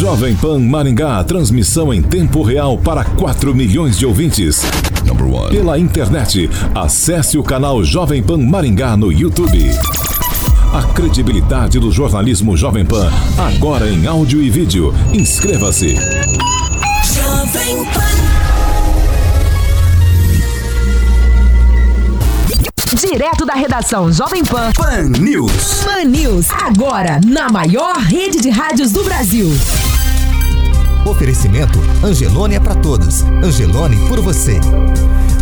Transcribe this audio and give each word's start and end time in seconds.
Jovem 0.00 0.34
Pan 0.34 0.58
Maringá, 0.58 1.22
transmissão 1.24 1.92
em 1.92 2.00
tempo 2.00 2.42
real 2.42 2.78
para 2.78 3.04
4 3.04 3.54
milhões 3.54 3.98
de 3.98 4.06
ouvintes. 4.06 4.62
Pela 5.50 5.78
internet, 5.78 6.48
acesse 6.74 7.36
o 7.36 7.42
canal 7.42 7.84
Jovem 7.84 8.22
Pan 8.22 8.38
Maringá 8.38 8.96
no 8.96 9.12
YouTube. 9.12 9.62
A 10.72 10.82
credibilidade 10.94 11.78
do 11.78 11.92
jornalismo 11.92 12.56
Jovem 12.56 12.86
Pan, 12.86 13.12
agora 13.36 13.90
em 13.90 14.06
áudio 14.06 14.42
e 14.42 14.48
vídeo. 14.48 14.94
Inscreva-se. 15.12 15.96
Jovem 17.04 17.84
Pan. 17.92 18.30
Direto 22.94 23.44
da 23.44 23.52
redação 23.52 24.10
Jovem 24.10 24.42
Pan. 24.46 24.72
Pan 24.72 25.10
News. 25.20 25.84
Pan 25.84 26.04
News, 26.04 26.46
agora 26.50 27.20
na 27.26 27.50
maior 27.50 27.98
rede 27.98 28.40
de 28.40 28.48
rádios 28.48 28.92
do 28.92 29.04
Brasil. 29.04 29.50
Oferecimento 31.04 31.78
Angelone 32.04 32.56
é 32.56 32.60
para 32.60 32.74
todos. 32.74 33.22
Angelone 33.42 33.96
por 34.08 34.20
você. 34.20 34.60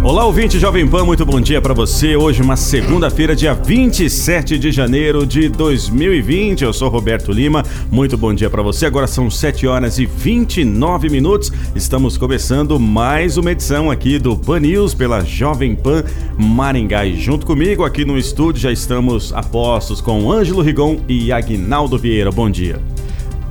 Olá, 0.02 0.24
ouvinte 0.24 0.60
Jovem 0.60 0.86
Pan, 0.86 1.04
muito 1.04 1.26
bom 1.26 1.40
dia 1.40 1.60
para 1.60 1.74
você. 1.74 2.14
Hoje, 2.14 2.40
uma 2.40 2.56
segunda-feira, 2.56 3.34
dia 3.34 3.52
27 3.52 4.56
de 4.56 4.70
janeiro 4.70 5.26
de 5.26 5.48
2020. 5.48 6.62
Eu 6.62 6.72
sou 6.72 6.88
Roberto 6.88 7.32
Lima, 7.32 7.64
muito 7.90 8.16
bom 8.16 8.32
dia 8.32 8.48
para 8.48 8.62
você. 8.62 8.86
Agora 8.86 9.08
são 9.08 9.28
7 9.28 9.66
horas 9.66 9.98
e 9.98 10.06
29 10.06 11.10
minutos. 11.10 11.52
Estamos 11.74 12.16
começando 12.16 12.78
mais 12.78 13.36
uma 13.36 13.50
edição 13.50 13.90
aqui 13.90 14.20
do 14.20 14.36
Pan 14.36 14.60
News 14.60 14.94
pela 14.94 15.24
Jovem 15.24 15.74
Pan 15.74 16.04
Maringá. 16.38 17.04
E 17.04 17.20
junto 17.20 17.44
comigo 17.44 17.84
aqui 17.84 18.04
no 18.04 18.16
estúdio 18.16 18.62
já 18.62 18.70
estamos 18.70 19.32
a 19.32 19.42
postos 19.42 20.00
com 20.00 20.30
Ângelo 20.30 20.62
Rigon 20.62 21.00
e 21.08 21.32
Agnaldo 21.32 21.98
Vieira. 21.98 22.30
Bom 22.30 22.48
dia. 22.48 22.80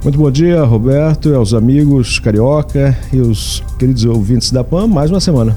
Muito 0.08 0.20
bom 0.20 0.32
dia, 0.32 0.64
Roberto, 0.64 1.36
aos 1.36 1.54
amigos 1.54 2.18
carioca 2.18 2.98
e 3.12 3.20
os 3.20 3.62
queridos 3.78 4.06
ouvintes 4.06 4.54
da 4.54 4.64
PAN. 4.64 4.88
Mais 4.88 5.12
uma 5.12 5.20
semana. 5.20 5.54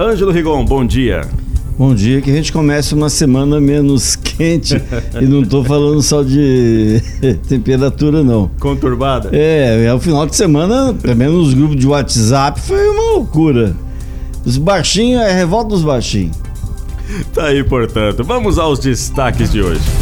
Ângelo 0.00 0.32
Rigon, 0.32 0.64
bom 0.64 0.82
dia. 0.82 1.28
Bom 1.76 1.94
dia, 1.94 2.22
que 2.22 2.30
a 2.30 2.32
gente 2.32 2.54
comece 2.54 2.94
uma 2.94 3.10
semana 3.10 3.60
menos 3.60 4.16
quente 4.38 4.82
e 5.20 5.26
não 5.26 5.42
estou 5.42 5.62
falando 5.62 6.00
só 6.00 6.22
de 6.22 7.02
temperatura 7.46 8.24
não. 8.24 8.50
Conturbada? 8.58 9.28
É, 9.30 9.84
é 9.84 9.92
o 9.92 10.00
final 10.00 10.26
de 10.26 10.34
semana, 10.34 10.94
pelo 10.94 11.16
menos 11.16 11.48
nos 11.48 11.52
grupos 11.52 11.76
de 11.76 11.86
WhatsApp, 11.86 12.58
foi 12.58 12.88
uma 12.88 13.12
loucura. 13.12 13.76
Os 14.42 14.56
baixinhos, 14.56 15.20
é 15.20 15.34
revolta 15.34 15.68
dos 15.68 15.82
baixinhos. 15.82 16.34
Tá 17.34 17.48
aí, 17.48 17.62
portanto. 17.62 18.24
Vamos 18.24 18.58
aos 18.58 18.78
destaques 18.78 19.52
de 19.52 19.60
hoje. 19.60 19.99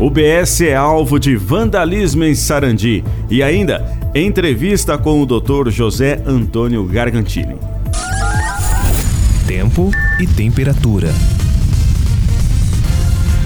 O 0.00 0.08
BS 0.08 0.60
é 0.60 0.76
alvo 0.76 1.18
de 1.18 1.34
vandalismo 1.34 2.22
em 2.22 2.32
Sarandi. 2.32 3.02
E 3.28 3.42
ainda, 3.42 3.84
entrevista 4.14 4.96
com 4.96 5.20
o 5.20 5.26
Dr. 5.26 5.70
José 5.70 6.22
Antônio 6.24 6.84
Gargantini. 6.84 7.56
Tempo 9.44 9.90
e 10.20 10.26
temperatura. 10.26 11.12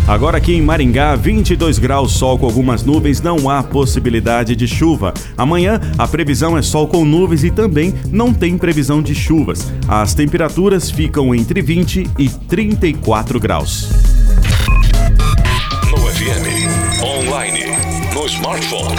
Agora 0.07 0.37
aqui 0.37 0.53
em 0.53 0.61
Maringá, 0.61 1.17
22 1.17 1.79
graus, 1.79 2.13
sol 2.13 2.39
com 2.39 2.45
algumas 2.45 2.85
nuvens, 2.85 3.23
não 3.23 3.49
há 3.49 3.63
possibilidade 3.63 4.55
de 4.55 4.69
chuva. 4.69 5.15
Amanhã, 5.39 5.81
a 5.97 6.07
previsão 6.07 6.59
é 6.59 6.61
sol 6.61 6.87
com 6.87 7.03
nuvens 7.03 7.45
e 7.45 7.51
também 7.51 7.95
não 8.11 8.35
tem 8.35 8.59
previsão 8.59 9.01
de 9.01 9.15
chuvas. 9.15 9.73
As 9.89 10.13
temperaturas 10.13 10.91
ficam 10.91 11.35
entre 11.35 11.63
20 11.63 12.11
e 12.19 12.29
34 12.29 13.41
graus. 13.41 14.12
FM, 16.23 17.03
online, 17.03 17.65
no 18.15 18.25
smartphone. 18.27 18.95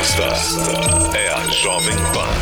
Esta 0.00 0.24
é 1.14 1.28
a 1.28 1.46
Jovem 1.50 1.94
Pan. 2.14 2.32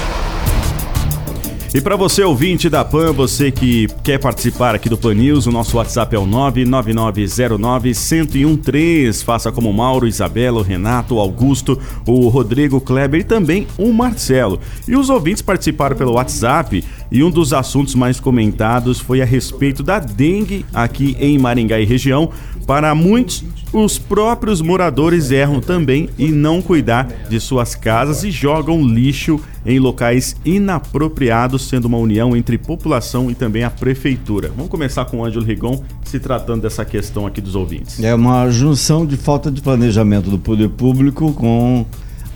E 1.74 1.80
para 1.80 1.96
você 1.96 2.22
ouvinte 2.22 2.68
da 2.68 2.84
PAN, 2.84 3.12
você 3.12 3.50
que 3.50 3.88
quer 4.04 4.20
participar 4.20 4.76
aqui 4.76 4.88
do 4.88 4.96
PAN 4.96 5.14
News, 5.14 5.46
o 5.46 5.50
nosso 5.50 5.78
WhatsApp 5.78 6.14
é 6.14 6.18
o 6.18 6.24
99909-1013. 6.26 9.24
Faça 9.24 9.50
como 9.50 9.70
o 9.70 9.74
Mauro, 9.74 10.06
Isabela, 10.06 10.60
o 10.60 10.62
Renato, 10.62 11.16
o 11.16 11.18
Augusto, 11.18 11.76
o 12.06 12.28
Rodrigo 12.28 12.80
Kleber 12.80 13.22
e 13.22 13.24
também 13.24 13.66
o 13.76 13.92
Marcelo. 13.92 14.60
E 14.86 14.94
os 14.94 15.10
ouvintes 15.10 15.42
participaram 15.42 15.96
pelo 15.96 16.12
WhatsApp 16.12 16.84
e 17.10 17.24
um 17.24 17.30
dos 17.30 17.52
assuntos 17.52 17.96
mais 17.96 18.20
comentados 18.20 19.00
foi 19.00 19.20
a 19.20 19.24
respeito 19.24 19.82
da 19.82 19.98
dengue 19.98 20.64
aqui 20.72 21.16
em 21.18 21.36
Maringá 21.36 21.80
e 21.80 21.84
região. 21.84 22.30
Para 22.64 22.94
muitos, 22.94 23.44
os 23.72 23.98
próprios 23.98 24.60
moradores 24.60 25.30
erram 25.30 25.60
também 25.60 26.10
em 26.18 26.30
não 26.30 26.60
cuidar 26.60 27.08
de 27.28 27.40
suas 27.40 27.74
casas 27.74 28.22
e 28.22 28.30
jogam 28.30 28.86
lixo 28.86 29.40
em 29.64 29.78
locais 29.78 30.36
inapropriados, 30.44 31.68
sendo 31.68 31.86
uma 31.86 31.96
união 31.96 32.36
entre 32.36 32.58
população 32.58 33.30
e 33.30 33.34
também 33.34 33.64
a 33.64 33.70
prefeitura. 33.70 34.50
Vamos 34.54 34.70
começar 34.70 35.04
com 35.06 35.18
o 35.18 35.24
Ângelo 35.24 35.44
Rigon, 35.44 35.82
se 36.04 36.20
tratando 36.20 36.62
dessa 36.62 36.84
questão 36.84 37.26
aqui 37.26 37.40
dos 37.40 37.54
ouvintes. 37.54 38.02
É 38.02 38.14
uma 38.14 38.50
junção 38.50 39.06
de 39.06 39.16
falta 39.16 39.50
de 39.50 39.62
planejamento 39.62 40.28
do 40.28 40.38
poder 40.38 40.68
público 40.68 41.32
com 41.32 41.86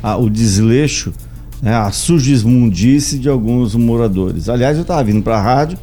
a, 0.02 0.16
o 0.16 0.30
desleixo, 0.30 1.12
né, 1.60 1.74
a 1.74 1.90
sujismundice 1.90 3.18
de 3.18 3.28
alguns 3.28 3.74
moradores. 3.74 4.48
Aliás, 4.48 4.76
eu 4.76 4.82
estava 4.82 5.02
vindo 5.04 5.22
para 5.22 5.36
a 5.36 5.42
rádio 5.42 5.78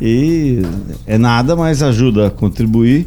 e 0.00 0.62
é 1.06 1.18
nada, 1.18 1.54
mas 1.54 1.82
ajuda 1.82 2.28
a 2.28 2.30
contribuir 2.30 3.06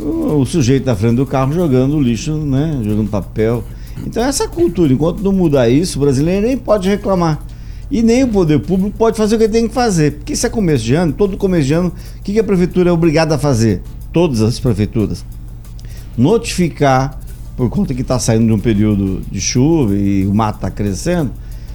o, 0.00 0.44
sujeito 0.46 0.86
na 0.86 0.94
frente 0.94 1.16
do 1.16 1.26
carro 1.26 1.52
jogando 1.52 2.00
lixo, 2.00 2.32
né? 2.32 2.80
Jogando 2.82 3.10
papel. 3.10 3.62
Então 4.06 4.22
essa 4.22 4.48
cultura, 4.48 4.92
enquanto 4.92 5.22
não 5.22 5.32
mudar 5.32 5.68
isso, 5.68 5.98
o 5.98 6.02
brasileiro 6.02 6.46
nem 6.46 6.56
pode 6.56 6.88
reclamar. 6.88 7.38
E 7.90 8.02
nem 8.02 8.22
o 8.22 8.28
poder 8.28 8.60
público 8.60 8.96
pode 8.96 9.16
fazer 9.16 9.36
o 9.36 9.38
que 9.38 9.48
tem 9.48 9.66
que 9.66 9.74
fazer. 9.74 10.12
Porque 10.12 10.32
isso 10.32 10.46
é 10.46 10.48
começo 10.48 10.84
de 10.84 10.94
ano, 10.94 11.12
todo 11.12 11.36
começo 11.36 11.66
de 11.66 11.74
ano, 11.74 11.92
o 12.18 12.22
que 12.22 12.38
a 12.38 12.44
prefeitura 12.44 12.90
é 12.90 12.92
obrigada 12.92 13.34
a 13.34 13.38
fazer? 13.38 13.82
Todas 14.12 14.40
as 14.40 14.60
prefeituras. 14.60 15.24
Notificar, 16.16 17.18
por 17.56 17.68
conta 17.68 17.92
que 17.92 18.02
está 18.02 18.18
saindo 18.18 18.46
de 18.46 18.52
um 18.52 18.60
período 18.60 19.22
de 19.30 19.40
chuva 19.40 19.94
e 19.96 20.26
o 20.26 20.34
mato 20.34 20.56
está 20.56 20.70
crescendo, 20.70 21.32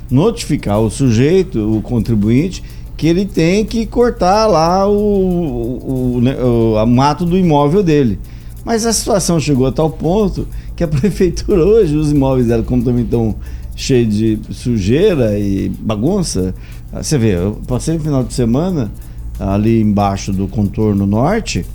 notificar 0.10 0.80
o 0.80 0.90
sujeito, 0.90 1.78
o 1.78 1.82
contribuinte, 1.82 2.64
que 2.98 3.08
ele 3.08 3.26
tem 3.26 3.66
que 3.66 3.86
cortar 3.86 4.48
lá 4.48 4.88
o, 4.88 4.96
o, 4.96 6.16
o, 6.16 6.22
né, 6.22 6.36
o 6.42 6.86
mato 6.86 7.26
do 7.26 7.38
imóvel 7.38 7.84
dele. 7.84 8.20
Mas 8.64 8.86
a 8.86 8.94
situação 8.94 9.40
chegou 9.40 9.68
a 9.68 9.72
tal 9.72 9.90
ponto 9.90 10.48
que 10.76 10.84
a 10.84 10.88
prefeitura 10.90 11.64
hoje, 11.64 11.96
os 11.96 12.12
imóveis 12.12 12.48
dela, 12.48 12.64
como 12.64 12.84
também 12.84 13.04
estão 13.04 13.36
cheios 13.76 14.16
de 14.16 14.40
sujeira 14.52 15.38
e 15.38 15.70
bagunça, 15.70 16.56
ah, 16.94 17.04
você 17.04 17.18
vê, 17.18 17.36
eu 17.36 17.60
passei 17.68 17.96
no 17.96 18.00
final 18.00 18.24
de 18.24 18.34
semana 18.34 18.92
ali 19.38 19.82
embaixo 19.82 20.32
do 20.32 20.48
contorno 20.48 21.06
norte, 21.06 21.66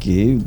que 0.00 0.38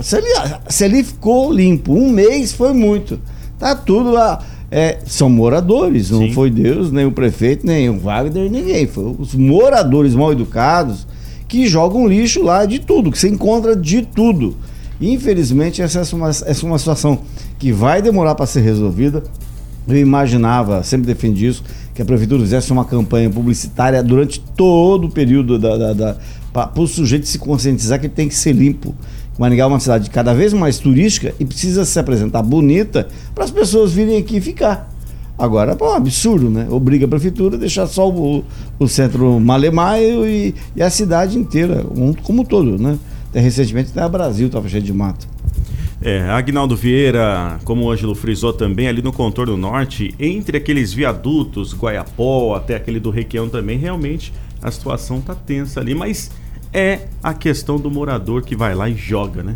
se 0.00 0.16
ali, 0.16 0.28
se 0.68 0.84
ali 0.84 1.02
ficou 1.02 1.52
limpo, 1.52 1.92
um 1.92 2.08
mês 2.10 2.52
foi 2.52 2.72
muito. 2.72 3.18
Tá 3.58 3.74
tudo 3.74 4.10
lá 4.10 4.42
é, 4.74 5.00
são 5.04 5.28
moradores, 5.28 6.10
não 6.10 6.20
Sim. 6.20 6.32
foi 6.32 6.50
Deus, 6.50 6.90
nem 6.90 7.04
o 7.04 7.12
prefeito, 7.12 7.66
nem 7.66 7.90
o 7.90 7.98
Wagner, 7.98 8.50
ninguém. 8.50 8.86
Foi 8.86 9.14
os 9.18 9.34
moradores 9.34 10.14
mal 10.14 10.32
educados 10.32 11.06
que 11.46 11.66
jogam 11.66 12.08
lixo 12.08 12.42
lá 12.42 12.64
de 12.64 12.78
tudo, 12.78 13.12
que 13.12 13.18
você 13.18 13.28
encontra 13.28 13.76
de 13.76 14.00
tudo. 14.00 14.56
Infelizmente, 14.98 15.82
essa 15.82 16.00
é 16.00 16.16
uma, 16.16 16.30
essa 16.30 16.50
é 16.50 16.64
uma 16.64 16.78
situação 16.78 17.18
que 17.58 17.70
vai 17.70 18.00
demorar 18.00 18.34
para 18.34 18.46
ser 18.46 18.62
resolvida. 18.62 19.22
Eu 19.86 19.98
imaginava, 19.98 20.82
sempre 20.82 21.06
defendi 21.06 21.48
isso, 21.48 21.62
que 21.92 22.00
a 22.00 22.04
prefeitura 22.06 22.40
fizesse 22.40 22.72
uma 22.72 22.86
campanha 22.86 23.28
publicitária 23.28 24.02
durante 24.02 24.40
todo 24.56 25.08
o 25.08 25.10
período 25.10 25.58
da, 25.58 25.76
da, 25.76 25.92
da 25.92 26.16
para 26.50 26.80
o 26.80 26.86
sujeito 26.86 27.26
se 27.26 27.38
conscientizar 27.38 28.00
que 28.00 28.06
ele 28.06 28.14
tem 28.14 28.28
que 28.28 28.34
ser 28.34 28.52
limpo. 28.52 28.94
Maringá 29.38 29.64
é 29.64 29.66
uma 29.66 29.80
cidade 29.80 30.10
cada 30.10 30.34
vez 30.34 30.52
mais 30.52 30.78
turística 30.78 31.34
e 31.40 31.44
precisa 31.44 31.84
se 31.84 31.98
apresentar 31.98 32.42
bonita 32.42 33.08
para 33.34 33.44
as 33.44 33.50
pessoas 33.50 33.92
virem 33.92 34.18
aqui 34.18 34.40
ficar. 34.40 34.90
Agora, 35.38 35.76
é 35.78 35.84
um 35.84 35.94
absurdo, 35.94 36.50
né? 36.50 36.66
Obriga 36.70 37.06
a 37.06 37.08
prefeitura 37.08 37.56
a 37.56 37.58
deixar 37.58 37.86
só 37.86 38.08
o, 38.08 38.44
o 38.78 38.86
centro 38.86 39.40
malemaio 39.40 40.26
e, 40.26 40.54
e, 40.76 40.82
a 40.82 40.90
cidade 40.90 41.38
inteira, 41.38 41.84
como 42.22 42.42
um 42.42 42.44
todo, 42.44 42.78
né? 42.78 42.98
Até 43.30 43.40
recentemente 43.40 43.90
até 43.90 44.02
a 44.02 44.08
Brasil 44.08 44.46
estava 44.46 44.68
cheio 44.68 44.82
de 44.82 44.92
mato. 44.92 45.26
É, 46.02 46.20
Agnaldo 46.28 46.76
Vieira, 46.76 47.58
como 47.64 47.84
o 47.84 47.90
Ângelo 47.90 48.14
frisou 48.14 48.52
também, 48.52 48.88
ali 48.88 49.00
no 49.00 49.12
contorno 49.12 49.56
norte, 49.56 50.14
entre 50.18 50.58
aqueles 50.58 50.92
viadutos, 50.92 51.72
Guaiapó, 51.74 52.54
até 52.54 52.74
aquele 52.76 53.00
do 53.00 53.08
Requião 53.10 53.48
também, 53.48 53.78
realmente 53.78 54.32
a 54.62 54.70
situação 54.70 55.20
tá 55.20 55.34
tensa 55.34 55.80
ali, 55.80 55.94
mas 55.94 56.30
é 56.72 57.00
a 57.22 57.34
questão 57.34 57.78
do 57.78 57.90
morador 57.90 58.42
que 58.42 58.56
vai 58.56 58.74
lá 58.74 58.88
e 58.88 58.94
joga, 58.94 59.42
né? 59.42 59.54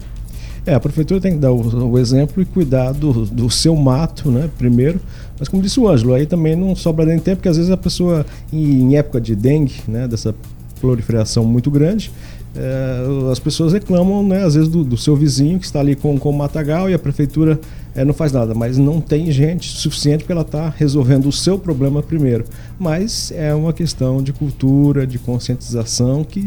É, 0.67 0.75
a 0.75 0.81
prefeitura 0.81 1.21
tem 1.21 1.33
que 1.33 1.39
dar 1.39 1.53
o, 1.53 1.91
o 1.93 1.99
exemplo 1.99 2.43
e 2.43 2.45
cuidar 2.45 2.93
do, 2.93 3.25
do, 3.25 3.49
seu 3.49 3.77
mato, 3.77 4.31
né, 4.33 4.51
primeiro. 4.59 5.01
Mas 5.39 5.49
como 5.49 5.63
disse 5.63 5.79
o 5.79 5.89
Ângelo, 5.89 6.13
aí 6.13 6.27
também 6.27 6.57
não 6.57 6.75
sobra 6.75 7.07
nem 7.07 7.21
tempo, 7.21 7.37
porque 7.37 7.49
às 7.49 7.57
vezes 7.57 7.71
a 7.71 7.77
pessoa, 7.77 8.27
em, 8.53 8.83
em 8.83 8.97
época 8.97 9.21
de 9.21 9.37
dengue, 9.37 9.75
né, 9.87 10.09
dessa 10.09 10.35
proliferação 10.81 11.45
muito 11.45 11.71
grande, 11.71 12.11
é, 12.57 13.31
as 13.31 13.39
pessoas 13.39 13.73
reclamam, 13.73 14.27
né, 14.27 14.43
às 14.43 14.55
vezes, 14.55 14.69
do, 14.69 14.83
do, 14.83 14.97
seu 14.97 15.15
vizinho 15.15 15.59
que 15.61 15.67
está 15.67 15.79
ali 15.79 15.95
com, 15.95 16.19
com 16.19 16.31
o 16.31 16.37
matagal 16.37 16.91
e 16.91 16.95
a 16.95 16.99
prefeitura 16.99 17.61
é, 17.95 18.05
não 18.05 18.15
faz 18.15 18.33
nada, 18.33 18.53
mas 18.53 18.77
não 18.77 19.01
tem 19.01 19.31
gente 19.31 19.69
suficiente 19.69 20.21
porque 20.21 20.33
ela 20.33 20.43
está 20.43 20.69
resolvendo 20.69 21.27
o 21.27 21.33
seu 21.33 21.59
problema 21.59 22.03
primeiro. 22.03 22.45
Mas 22.77 23.31
é 23.31 23.55
uma 23.55 23.73
questão 23.73 24.21
de 24.23 24.33
cultura, 24.33 25.07
de 25.07 25.19
conscientização 25.19 26.25
que 26.25 26.45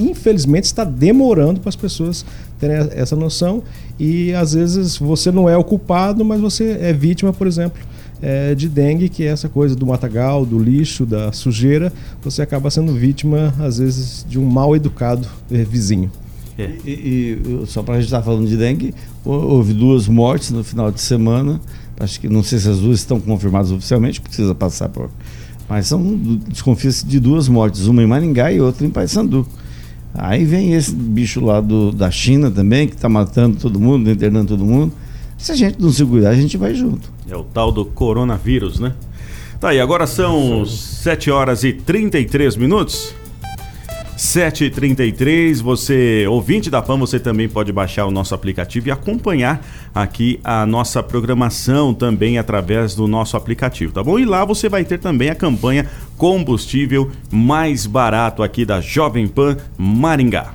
infelizmente 0.00 0.64
está 0.64 0.84
demorando 0.84 1.60
para 1.60 1.68
as 1.68 1.76
pessoas 1.76 2.24
terem 2.58 2.76
essa 2.92 3.16
noção 3.16 3.62
e 3.98 4.32
às 4.34 4.54
vezes 4.54 4.96
você 4.96 5.30
não 5.30 5.48
é 5.48 5.56
o 5.56 5.64
culpado, 5.64 6.24
mas 6.24 6.40
você 6.40 6.78
é 6.80 6.92
vítima, 6.92 7.32
por 7.32 7.46
exemplo, 7.46 7.80
é, 8.22 8.54
de 8.54 8.68
dengue, 8.68 9.08
que 9.08 9.24
é 9.24 9.28
essa 9.28 9.48
coisa 9.48 9.74
do 9.74 9.86
matagal, 9.86 10.44
do 10.44 10.58
lixo, 10.58 11.06
da 11.06 11.32
sujeira, 11.32 11.92
você 12.22 12.42
acaba 12.42 12.70
sendo 12.70 12.92
vítima, 12.92 13.54
às 13.58 13.78
vezes, 13.78 14.26
de 14.28 14.38
um 14.38 14.44
mal 14.44 14.76
educado 14.76 15.26
é, 15.50 15.64
vizinho. 15.64 16.10
É. 16.58 16.70
E, 16.84 16.90
e, 16.90 17.66
só 17.66 17.82
para 17.82 17.94
a 17.94 17.96
gente 17.98 18.06
estar 18.06 18.18
tá 18.18 18.24
falando 18.24 18.46
de 18.46 18.56
dengue, 18.56 18.94
houve 19.24 19.72
duas 19.72 20.06
mortes 20.06 20.50
no 20.50 20.62
final 20.62 20.90
de 20.90 21.00
semana. 21.00 21.60
Acho 21.98 22.20
que 22.20 22.28
não 22.28 22.42
sei 22.42 22.58
se 22.58 22.68
as 22.68 22.78
duas 22.78 22.98
estão 22.98 23.20
confirmadas 23.20 23.70
oficialmente, 23.70 24.20
precisa 24.20 24.54
passar 24.54 24.88
por. 24.88 25.10
Mas 25.68 25.86
são 25.86 26.02
desconfia-se 26.48 27.06
de 27.06 27.20
duas 27.20 27.48
mortes, 27.48 27.86
uma 27.86 28.02
em 28.02 28.06
Maringá 28.06 28.52
e 28.52 28.60
outra 28.60 28.86
em 28.86 28.90
Paysandu. 28.90 29.46
Aí 30.14 30.44
vem 30.44 30.74
esse 30.74 30.94
bicho 30.94 31.44
lá 31.44 31.60
do, 31.60 31.92
da 31.92 32.10
China 32.10 32.50
também, 32.50 32.88
que 32.88 32.94
está 32.94 33.08
matando 33.08 33.58
todo 33.58 33.78
mundo, 33.78 34.10
internando 34.10 34.48
todo 34.48 34.64
mundo. 34.64 34.92
Se 35.38 35.52
a 35.52 35.54
gente 35.54 35.80
não 35.80 35.90
se 35.90 36.04
cuidar, 36.04 36.30
a 36.30 36.34
gente 36.34 36.56
vai 36.56 36.74
junto. 36.74 37.10
É 37.28 37.36
o 37.36 37.44
tal 37.44 37.72
do 37.72 37.84
coronavírus, 37.84 38.78
né? 38.80 38.94
Tá 39.58 39.70
aí, 39.70 39.80
agora 39.80 40.06
são 40.06 40.64
7 40.66 41.30
horas 41.30 41.64
e 41.64 41.72
33 41.72 42.56
minutos. 42.56 43.14
7h33, 44.20 45.62
você, 45.62 46.26
ouvinte 46.28 46.68
da 46.68 46.82
PAN, 46.82 46.98
você 46.98 47.18
também 47.18 47.48
pode 47.48 47.72
baixar 47.72 48.04
o 48.04 48.10
nosso 48.10 48.34
aplicativo 48.34 48.88
e 48.88 48.90
acompanhar 48.90 49.66
aqui 49.94 50.38
a 50.44 50.66
nossa 50.66 51.02
programação 51.02 51.94
também 51.94 52.36
através 52.36 52.94
do 52.94 53.08
nosso 53.08 53.34
aplicativo, 53.34 53.94
tá 53.94 54.04
bom? 54.04 54.18
E 54.18 54.26
lá 54.26 54.44
você 54.44 54.68
vai 54.68 54.84
ter 54.84 54.98
também 54.98 55.30
a 55.30 55.34
campanha 55.34 55.88
Combustível 56.18 57.10
Mais 57.30 57.86
Barato 57.86 58.42
aqui 58.42 58.66
da 58.66 58.78
Jovem 58.78 59.26
Pan 59.26 59.56
Maringá. 59.78 60.52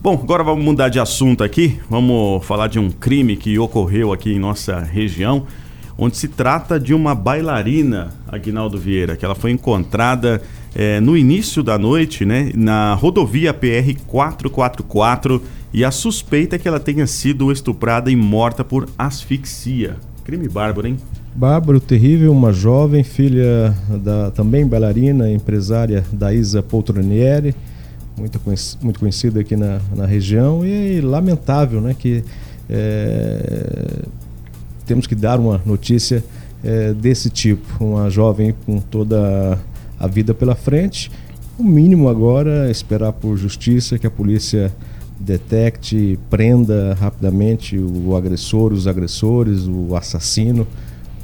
Bom, 0.00 0.14
agora 0.20 0.42
vamos 0.42 0.64
mudar 0.64 0.88
de 0.88 0.98
assunto 0.98 1.44
aqui. 1.44 1.78
Vamos 1.88 2.44
falar 2.44 2.66
de 2.66 2.80
um 2.80 2.90
crime 2.90 3.36
que 3.36 3.56
ocorreu 3.56 4.12
aqui 4.12 4.32
em 4.32 4.38
nossa 4.40 4.80
região, 4.80 5.46
onde 5.98 6.16
se 6.16 6.28
trata 6.28 6.78
de 6.78 6.94
uma 6.94 7.14
bailarina, 7.14 8.08
Aguinaldo 8.28 8.78
Vieira, 8.78 9.16
que 9.16 9.24
ela 9.24 9.34
foi 9.34 9.50
encontrada 9.50 10.40
é, 10.74 11.00
no 11.00 11.16
início 11.16 11.62
da 11.62 11.76
noite, 11.76 12.24
né, 12.24 12.52
na 12.54 12.94
rodovia 12.94 13.52
PR 13.52 14.00
444 14.06 15.42
e 15.74 15.84
a 15.84 15.90
suspeita 15.90 16.56
é 16.56 16.58
que 16.58 16.68
ela 16.68 16.80
tenha 16.80 17.06
sido 17.06 17.50
estuprada 17.50 18.10
e 18.10 18.16
morta 18.16 18.64
por 18.64 18.88
asfixia. 18.96 19.96
Crime 20.24 20.48
bárbaro, 20.48 20.86
hein? 20.86 20.96
Bárbaro, 21.34 21.80
terrível, 21.80 22.32
uma 22.32 22.52
jovem 22.52 23.02
filha 23.02 23.76
da 24.02 24.30
também 24.30 24.66
bailarina, 24.66 25.30
empresária 25.30 26.04
da 26.12 26.32
Isa 26.32 26.62
Poltronieri 26.62 27.54
muito, 28.18 28.40
muito 28.82 29.00
conhecida 29.00 29.40
aqui 29.40 29.56
na, 29.56 29.80
na 29.94 30.06
região 30.06 30.64
e 30.64 31.00
lamentável 31.00 31.80
né, 31.80 31.94
que 31.96 32.24
é, 32.68 34.02
temos 34.88 35.06
que 35.06 35.14
dar 35.14 35.38
uma 35.38 35.60
notícia 35.64 36.24
é, 36.64 36.94
desse 36.94 37.28
tipo. 37.28 37.84
Uma 37.84 38.08
jovem 38.08 38.54
com 38.64 38.80
toda 38.80 39.58
a 40.00 40.06
vida 40.06 40.32
pela 40.32 40.54
frente. 40.54 41.10
O 41.58 41.62
mínimo 41.62 42.08
agora 42.08 42.68
é 42.68 42.70
esperar 42.70 43.12
por 43.12 43.36
justiça 43.36 43.98
que 43.98 44.06
a 44.06 44.10
polícia 44.10 44.72
detecte, 45.20 46.18
prenda 46.30 46.96
rapidamente 46.98 47.76
o 47.76 48.16
agressor, 48.16 48.72
os 48.72 48.86
agressores, 48.86 49.66
o 49.66 49.94
assassino, 49.94 50.66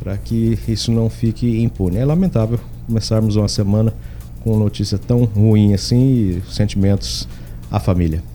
para 0.00 0.17
que 0.19 0.58
isso 0.69 0.93
não 0.93 1.08
fique 1.08 1.62
impune. 1.62 1.96
É 1.96 2.05
lamentável 2.05 2.58
começarmos 2.87 3.37
uma 3.37 3.49
semana 3.49 3.94
com 4.43 4.58
notícia 4.58 4.99
tão 4.99 5.25
ruim 5.25 5.72
assim 5.72 6.02
e 6.02 6.43
sentimentos 6.52 7.26
à 7.70 7.81
família. 7.81 8.33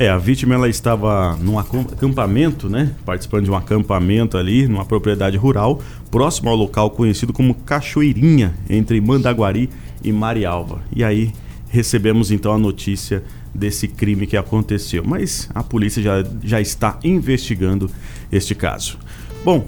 É, 0.00 0.08
a 0.08 0.16
vítima 0.16 0.54
ela 0.54 0.66
estava 0.66 1.36
num 1.36 1.58
acampamento, 1.58 2.70
né? 2.70 2.94
Participando 3.04 3.44
de 3.44 3.50
um 3.50 3.54
acampamento 3.54 4.38
ali, 4.38 4.66
numa 4.66 4.86
propriedade 4.86 5.36
rural, 5.36 5.78
próximo 6.10 6.48
ao 6.48 6.56
local 6.56 6.88
conhecido 6.88 7.34
como 7.34 7.52
Cachoeirinha, 7.54 8.54
entre 8.70 8.98
Mandaguari 8.98 9.68
e 10.02 10.10
Marialva. 10.10 10.80
E 10.90 11.04
aí 11.04 11.34
recebemos 11.68 12.30
então 12.30 12.54
a 12.54 12.58
notícia 12.58 13.22
desse 13.54 13.86
crime 13.86 14.26
que 14.26 14.38
aconteceu. 14.38 15.04
Mas 15.04 15.50
a 15.54 15.62
polícia 15.62 16.02
já, 16.02 16.24
já 16.42 16.62
está 16.62 16.98
investigando 17.04 17.90
este 18.32 18.54
caso. 18.54 18.96
Bom, 19.44 19.66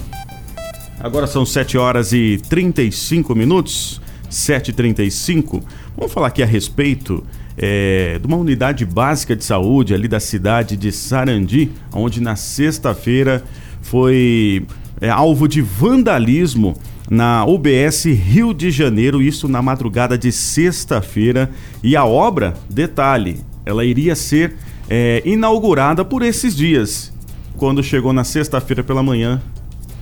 agora 0.99 1.26
são 1.26 1.44
7 1.44 1.76
horas 1.76 2.14
e 2.14 2.40
35 2.49 3.34
minutos. 3.34 4.00
7h35. 4.32 5.62
Vamos 5.96 6.12
falar 6.12 6.29
aqui 6.29 6.43
a 6.43 6.46
respeito 6.46 7.23
é, 7.56 8.19
de 8.19 8.26
uma 8.26 8.37
unidade 8.37 8.84
básica 8.84 9.37
de 9.37 9.44
saúde 9.44 9.94
ali 9.94 10.08
da 10.08 10.19
cidade 10.19 10.76
de 10.76 10.90
Sarandi, 10.90 11.70
onde 11.93 12.20
na 12.20 12.34
sexta-feira 12.34 13.44
foi 13.82 14.67
é, 15.00 15.11
alvo 15.11 15.46
de 15.46 15.61
vandalismo 15.61 16.75
na 17.11 17.44
UBS 17.44 18.05
Rio 18.06 18.55
de 18.55 18.70
Janeiro, 18.70 19.20
isso 19.20 19.46
na 19.46 19.61
madrugada 19.61 20.17
de 20.17 20.32
sexta-feira. 20.32 21.50
E 21.82 21.94
a 21.94 22.05
obra, 22.05 22.55
detalhe, 22.70 23.40
ela 23.67 23.84
iria 23.84 24.17
ser 24.17 24.55
é, 24.88 25.23
inaugurada 25.25 26.05
por 26.05 26.23
esses 26.23 26.56
dias. 26.56 27.12
Quando 27.56 27.82
chegou 27.82 28.12
na 28.12 28.25
sexta-feira 28.25 28.82
pela 28.82 29.02
manhã, 29.02 29.43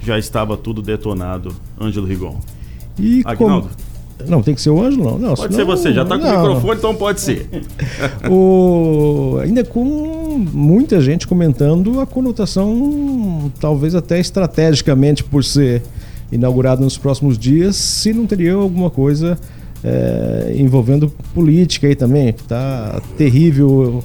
já 0.02 0.18
estava 0.18 0.56
tudo 0.56 0.80
detonado. 0.80 1.54
Ângelo 1.80 2.06
Rigon. 2.06 2.40
E 2.98 3.22
Agnaldo. 3.24 3.68
Como 3.68 3.89
não, 4.26 4.42
tem 4.42 4.54
que 4.54 4.60
ser 4.60 4.70
o 4.70 4.80
Ângelo, 4.82 5.04
não. 5.04 5.18
não 5.18 5.34
pode 5.34 5.54
senão, 5.54 5.56
ser 5.56 5.64
você, 5.64 5.92
já 5.92 6.02
está 6.02 6.18
com 6.18 6.24
o 6.24 6.30
microfone, 6.30 6.78
então 6.78 6.94
pode 6.94 7.20
ser. 7.20 7.48
o, 8.30 9.38
ainda 9.42 9.64
com 9.64 9.84
muita 10.52 11.00
gente 11.00 11.26
comentando 11.26 12.00
a 12.00 12.06
conotação, 12.06 13.50
talvez 13.60 13.94
até 13.94 14.18
estrategicamente, 14.18 15.24
por 15.24 15.44
ser 15.44 15.82
inaugurado 16.30 16.82
nos 16.82 16.96
próximos 16.96 17.38
dias, 17.38 17.76
se 17.76 18.12
não 18.12 18.26
teria 18.26 18.54
alguma 18.54 18.90
coisa 18.90 19.38
é, 19.82 20.54
envolvendo 20.56 21.12
política 21.34 21.86
aí 21.86 21.94
também, 21.94 22.32
que 22.32 22.42
está 22.42 23.00
terrível 23.16 24.02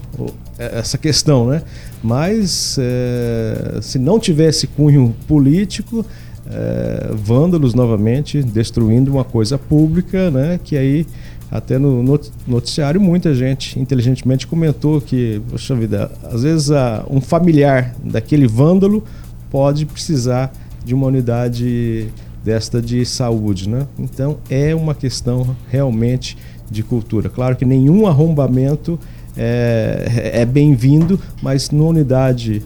essa 0.58 0.98
questão, 0.98 1.48
né? 1.48 1.62
Mas 2.02 2.78
é, 2.80 3.80
se 3.82 4.00
não 4.00 4.20
tivesse 4.20 4.68
cunho 4.68 5.16
político, 5.28 6.06
é, 6.48 7.12
vândalos 7.14 7.74
novamente 7.74 8.42
destruindo 8.42 9.12
uma 9.12 9.24
coisa 9.24 9.58
pública, 9.58 10.30
né? 10.30 10.60
Que 10.64 10.78
aí 10.78 11.06
até 11.50 11.78
no 11.78 12.04
noticiário 12.48 13.00
muita 13.00 13.34
gente 13.34 13.80
inteligentemente 13.80 14.48
comentou 14.48 15.00
que, 15.00 15.42
poxa 15.50 15.76
vida, 15.76 16.12
às 16.24 16.44
vezes 16.44 16.72
a, 16.72 17.06
um 17.10 17.22
familiar 17.22 17.96
daquele 18.04 18.48
vândalo 18.48 19.04
pode 19.50 19.86
precisar 19.86 20.52
de 20.84 20.94
uma 20.94 21.08
unidade 21.08 22.10
desta 22.44 22.82
de 22.82 23.06
saúde, 23.06 23.68
né? 23.68 23.88
Então 23.98 24.38
é 24.50 24.76
uma 24.76 24.94
questão 24.94 25.56
realmente 25.70 26.38
de 26.70 26.84
cultura. 26.84 27.30
Claro 27.30 27.56
que 27.56 27.66
nenhum 27.66 28.06
arrombamento 28.06 29.00
é, 29.38 30.32
é 30.34 30.46
bem-vindo, 30.46 31.20
mas 31.42 31.70
na 31.70 31.84
unidade 31.84 32.64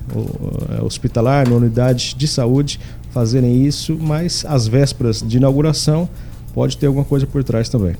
hospitalar, 0.82 1.48
na 1.48 1.56
unidade 1.56 2.16
de 2.18 2.28
saúde, 2.28 2.80
fazerem 3.20 3.66
isso, 3.66 3.98
mas 4.00 4.46
às 4.48 4.66
vésperas 4.66 5.22
de 5.22 5.36
inauguração 5.36 6.08
pode 6.54 6.78
ter 6.78 6.88
alguma 6.88 7.04
coisa 7.04 7.28
por 7.28 7.44
trás 7.44 7.68
também. 7.68 7.96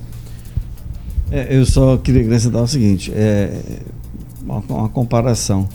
É, 1.30 1.54
eu 1.54 1.66
só 1.66 1.98
queria 1.98 2.22
acrescentar 2.22 2.62
o 2.62 2.66
seguinte: 2.66 3.12
é 3.14 3.60
uma, 4.42 4.60
uma, 4.66 4.88
comparação. 4.88 5.68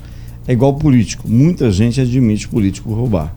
É 0.48 0.54
igual 0.54 0.74
político. 0.74 1.30
Muita 1.30 1.72
gente 1.72 2.02
admite 2.02 2.48
político 2.48 2.92
roubar, 2.92 3.36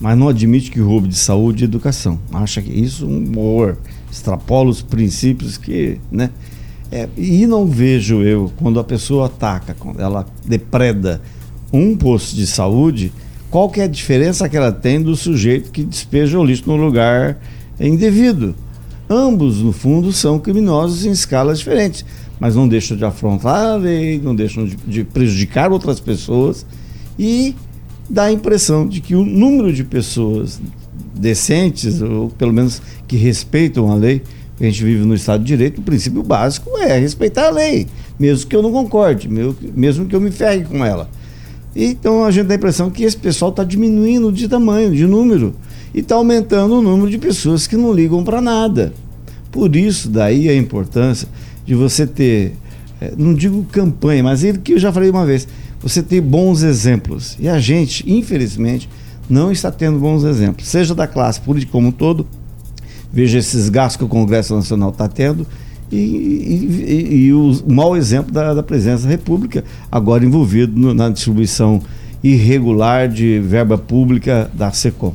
mas 0.00 0.16
não 0.16 0.28
admite 0.28 0.70
que 0.70 0.78
roube 0.78 1.08
de 1.08 1.18
saúde 1.18 1.64
e 1.64 1.66
educação. 1.66 2.20
Acha 2.32 2.62
que 2.62 2.70
isso 2.70 3.04
é 3.04 3.08
um 3.08 3.36
horror. 3.36 3.76
Extrapola 4.12 4.70
os 4.70 4.80
princípios 4.80 5.58
que. 5.58 5.98
Né? 6.10 6.30
É, 6.92 7.08
e 7.16 7.48
não 7.48 7.66
vejo 7.66 8.22
eu, 8.22 8.52
quando 8.58 8.78
a 8.78 8.84
pessoa 8.84 9.26
ataca, 9.26 9.74
quando 9.74 10.00
ela 10.00 10.24
depreda 10.44 11.20
um 11.72 11.96
posto 11.96 12.36
de 12.36 12.46
saúde, 12.46 13.12
qual 13.50 13.70
que 13.70 13.80
é 13.80 13.84
a 13.84 13.88
diferença 13.88 14.48
que 14.48 14.56
ela 14.56 14.72
tem 14.72 15.00
do 15.00 15.16
sujeito 15.16 15.70
que 15.70 15.82
despeja 15.82 16.38
o 16.38 16.44
lixo 16.44 16.64
no 16.66 16.76
lugar 16.76 17.38
indevido? 17.80 18.54
Ambos, 19.08 19.62
no 19.62 19.72
fundo, 19.72 20.12
são 20.12 20.38
criminosos 20.38 21.06
em 21.06 21.10
escalas 21.10 21.58
diferentes, 21.58 22.04
mas 22.38 22.54
não 22.54 22.68
deixam 22.68 22.96
de 22.96 23.04
afrontar 23.04 23.72
a 23.72 23.76
lei, 23.76 24.20
não 24.22 24.34
deixam 24.34 24.66
de, 24.66 24.76
de 24.76 25.02
prejudicar 25.02 25.72
outras 25.72 25.98
pessoas 25.98 26.66
e 27.18 27.54
dá 28.08 28.24
a 28.24 28.32
impressão 28.32 28.86
de 28.86 29.00
que 29.00 29.14
o 29.14 29.24
número 29.24 29.72
de 29.72 29.82
pessoas 29.82 30.60
decentes, 31.14 32.02
ou 32.02 32.28
pelo 32.28 32.52
menos 32.52 32.82
que 33.06 33.16
respeitam 33.16 33.90
a 33.90 33.94
lei, 33.94 34.22
A 34.60 34.64
gente 34.64 34.82
vive 34.82 35.04
no 35.04 35.14
Estado 35.14 35.42
de 35.42 35.46
Direito, 35.46 35.80
o 35.80 35.84
princípio 35.84 36.22
básico 36.22 36.76
é 36.78 36.98
respeitar 36.98 37.46
a 37.46 37.50
lei, 37.50 37.86
mesmo 38.18 38.48
que 38.48 38.56
eu 38.56 38.62
não 38.62 38.72
concorde, 38.72 39.28
mesmo 39.28 40.06
que 40.06 40.16
eu 40.16 40.20
me 40.20 40.32
ferre 40.32 40.64
com 40.64 40.84
ela. 40.84 41.08
Então 41.74 42.24
a 42.24 42.30
gente 42.30 42.46
tem 42.46 42.54
a 42.54 42.58
impressão 42.58 42.90
que 42.90 43.04
esse 43.04 43.16
pessoal 43.16 43.50
está 43.50 43.62
diminuindo 43.62 44.32
de 44.32 44.48
tamanho, 44.48 44.94
de 44.94 45.06
número, 45.06 45.54
e 45.94 46.00
está 46.00 46.14
aumentando 46.14 46.78
o 46.78 46.82
número 46.82 47.10
de 47.10 47.18
pessoas 47.18 47.66
que 47.66 47.76
não 47.76 47.92
ligam 47.92 48.24
para 48.24 48.40
nada. 48.40 48.92
Por 49.50 49.74
isso, 49.76 50.08
daí 50.08 50.48
a 50.48 50.56
importância 50.56 51.28
de 51.64 51.74
você 51.74 52.06
ter, 52.06 52.54
é, 53.00 53.12
não 53.16 53.34
digo 53.34 53.64
campanha, 53.64 54.22
mas 54.22 54.44
ele 54.44 54.58
que 54.58 54.72
eu 54.72 54.78
já 54.78 54.92
falei 54.92 55.10
uma 55.10 55.24
vez, 55.24 55.46
você 55.80 56.02
ter 56.02 56.20
bons 56.20 56.62
exemplos. 56.62 57.36
E 57.38 57.48
a 57.48 57.58
gente, 57.58 58.10
infelizmente, 58.10 58.88
não 59.28 59.52
está 59.52 59.70
tendo 59.70 59.98
bons 59.98 60.24
exemplos, 60.24 60.68
seja 60.68 60.94
da 60.94 61.06
classe 61.06 61.40
política 61.40 61.72
como 61.72 61.88
um 61.88 61.92
todo, 61.92 62.26
veja 63.12 63.38
esses 63.38 63.68
gastos 63.68 63.96
que 63.96 64.04
o 64.04 64.08
Congresso 64.08 64.54
Nacional 64.54 64.90
está 64.90 65.06
tendo, 65.08 65.46
e, 65.90 65.96
e, 65.96 67.14
e, 67.26 67.32
o 67.32 67.52
mau 67.66 67.96
exemplo 67.96 68.32
da, 68.32 68.54
da 68.54 68.62
presidência 68.62 69.04
da 69.04 69.10
República, 69.10 69.64
agora 69.90 70.24
envolvido 70.24 70.78
no, 70.78 70.92
na 70.92 71.08
distribuição 71.08 71.80
irregular 72.22 73.08
de 73.08 73.38
verba 73.40 73.78
pública 73.78 74.50
da 74.52 74.70
SECOM. 74.72 75.14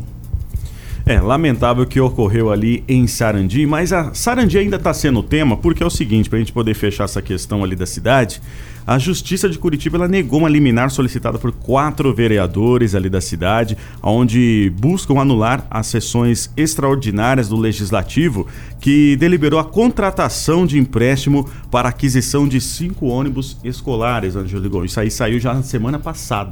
É, 1.06 1.20
lamentável 1.20 1.84
o 1.84 1.88
que 1.88 2.00
ocorreu 2.00 2.50
ali 2.50 2.82
em 2.88 3.06
Sarandi, 3.08 3.66
mas 3.66 3.92
a 3.92 4.14
Sarandi 4.14 4.58
ainda 4.58 4.78
está 4.78 4.94
sendo 4.94 5.22
tema 5.22 5.58
porque 5.58 5.84
é 5.84 5.86
o 5.86 5.90
seguinte, 5.90 6.30
para 6.30 6.38
a 6.38 6.40
gente 6.40 6.54
poder 6.54 6.74
fechar 6.74 7.04
essa 7.04 7.22
questão 7.22 7.62
ali 7.62 7.76
da 7.76 7.86
cidade, 7.86 8.42
a 8.86 8.98
Justiça 8.98 9.50
de 9.50 9.58
Curitiba 9.58 9.98
ela 9.98 10.08
negou 10.08 10.40
uma 10.40 10.50
liminar 10.50 10.92
solicitada 10.92 11.38
por 11.38 11.52
quatro 11.52 12.14
vereadores 12.14 12.96
ali 12.96 13.10
da 13.10 13.22
cidade, 13.22 13.78
onde 14.02 14.72
buscam 14.80 15.20
anular 15.20 15.66
as 15.70 15.88
sessões 15.88 16.50
extraordinárias 16.58 17.48
do 17.48 17.56
Legislativo, 17.56 18.48
que 18.80 19.16
deliberou 19.16 19.60
a 19.60 19.64
contratação 19.64 20.66
de 20.66 20.78
empréstimo 20.78 21.48
para 21.72 21.90
aquisição 21.90 22.48
de 22.48 22.60
cinco 22.60 23.08
ônibus 23.08 23.58
escolares, 23.64 24.36
Angelo 24.36 24.86
Isso 24.86 25.00
aí 25.00 25.10
saiu 25.10 25.40
já 25.40 25.54
na 25.54 25.64
semana 25.64 25.98
passada. 25.98 26.52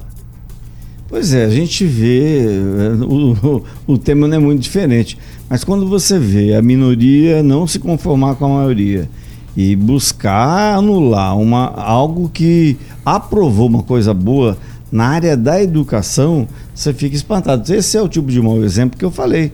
Pois 1.12 1.34
é, 1.34 1.44
a 1.44 1.50
gente 1.50 1.86
vê, 1.86 2.40
é, 2.40 3.04
o, 3.04 3.34
o, 3.34 3.64
o, 3.86 3.98
tema 3.98 4.30
não 4.30 4.38
é 4.38 4.40
muito 4.40 4.62
diferente, 4.62 5.18
mas 5.50 5.62
quando 5.62 5.86
você 5.86 6.18
vê 6.18 6.56
a 6.56 6.62
minoria 6.62 7.44
não 7.44 7.68
se 7.68 7.80
conformar 7.80 8.36
com 8.36 8.46
a 8.46 8.60
maioria 8.60 9.10
e 9.56 9.76
buscar 9.76 10.76
anular 10.76 11.38
uma, 11.38 11.68
algo 11.76 12.30
que 12.30 12.78
aprovou 13.06 13.68
uma 13.68 13.84
coisa 13.84 14.14
boa 14.14 14.58
na 14.92 15.08
área 15.08 15.38
da 15.38 15.62
educação, 15.62 16.48
você 16.76 16.94
fica 16.94 17.16
espantado. 17.16 17.74
Esse 17.74 17.98
é 17.98 18.02
o 18.02 18.10
tipo 18.10 18.30
de 18.30 18.42
mau 18.42 18.64
exemplo 18.64 18.98
que 18.98 19.06
eu 19.06 19.12
falei. 19.12 19.54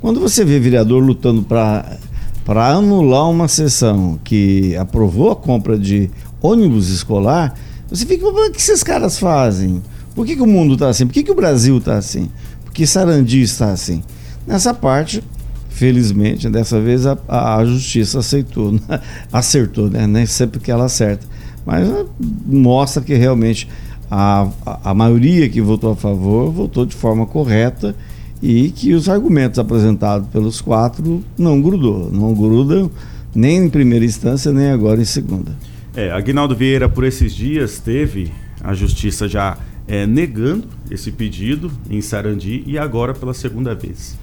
Quando 0.00 0.20
você 0.20 0.44
vê 0.44 0.60
vereador 0.60 1.02
lutando 1.02 1.42
para 1.42 2.68
anular 2.68 3.28
uma 3.28 3.48
sessão 3.48 4.18
que 4.22 4.76
aprovou 4.76 5.30
a 5.30 5.36
compra 5.36 5.78
de 5.78 6.10
ônibus 6.40 6.88
escolar, 6.88 7.54
você 7.88 8.06
fica, 8.06 8.26
o 8.26 8.50
que 8.50 8.58
esses 8.58 8.82
caras 8.82 9.18
fazem? 9.18 9.82
Por 10.14 10.24
que, 10.24 10.36
que 10.36 10.42
o 10.42 10.46
mundo 10.46 10.74
está 10.74 10.88
assim? 10.88 11.06
Por 11.06 11.12
que, 11.12 11.22
que 11.22 11.30
o 11.30 11.36
Brasil 11.36 11.78
está 11.78 11.96
assim? 11.96 12.30
Por 12.64 12.72
que 12.72 12.86
Sarandi 12.86 13.42
está 13.42 13.70
assim? 13.70 14.02
Nessa 14.46 14.72
parte, 14.72 15.22
felizmente, 15.76 16.48
dessa 16.48 16.80
vez 16.80 17.04
a, 17.04 17.18
a 17.28 17.62
justiça 17.66 18.20
aceitou, 18.20 18.72
né? 18.72 18.80
acertou, 19.30 19.90
né? 19.90 20.06
Nem 20.06 20.24
sempre 20.24 20.58
que 20.58 20.70
ela 20.70 20.86
acerta. 20.86 21.26
Mas 21.66 21.86
né, 21.86 22.06
mostra 22.46 23.02
que 23.02 23.14
realmente 23.14 23.68
a, 24.10 24.48
a, 24.64 24.90
a 24.90 24.94
maioria 24.94 25.46
que 25.50 25.60
votou 25.60 25.92
a 25.92 25.96
favor 25.96 26.50
votou 26.50 26.86
de 26.86 26.94
forma 26.94 27.26
correta 27.26 27.94
e 28.40 28.70
que 28.70 28.94
os 28.94 29.06
argumentos 29.06 29.58
apresentados 29.58 30.26
pelos 30.28 30.62
quatro 30.62 31.22
não 31.36 31.60
grudou, 31.60 32.10
não 32.10 32.32
grudam 32.32 32.90
nem 33.34 33.58
em 33.58 33.68
primeira 33.68 34.04
instância, 34.04 34.50
nem 34.52 34.70
agora 34.70 34.98
em 34.98 35.04
segunda. 35.04 35.54
É, 35.94 36.10
Aguinaldo 36.10 36.56
Vieira, 36.56 36.88
por 36.88 37.04
esses 37.04 37.34
dias, 37.34 37.78
teve 37.78 38.32
a 38.64 38.72
justiça 38.72 39.28
já 39.28 39.58
é, 39.86 40.06
negando 40.06 40.68
esse 40.90 41.12
pedido 41.12 41.70
em 41.90 42.00
Sarandi 42.00 42.64
e 42.66 42.78
agora 42.78 43.12
pela 43.12 43.34
segunda 43.34 43.74
vez. 43.74 44.16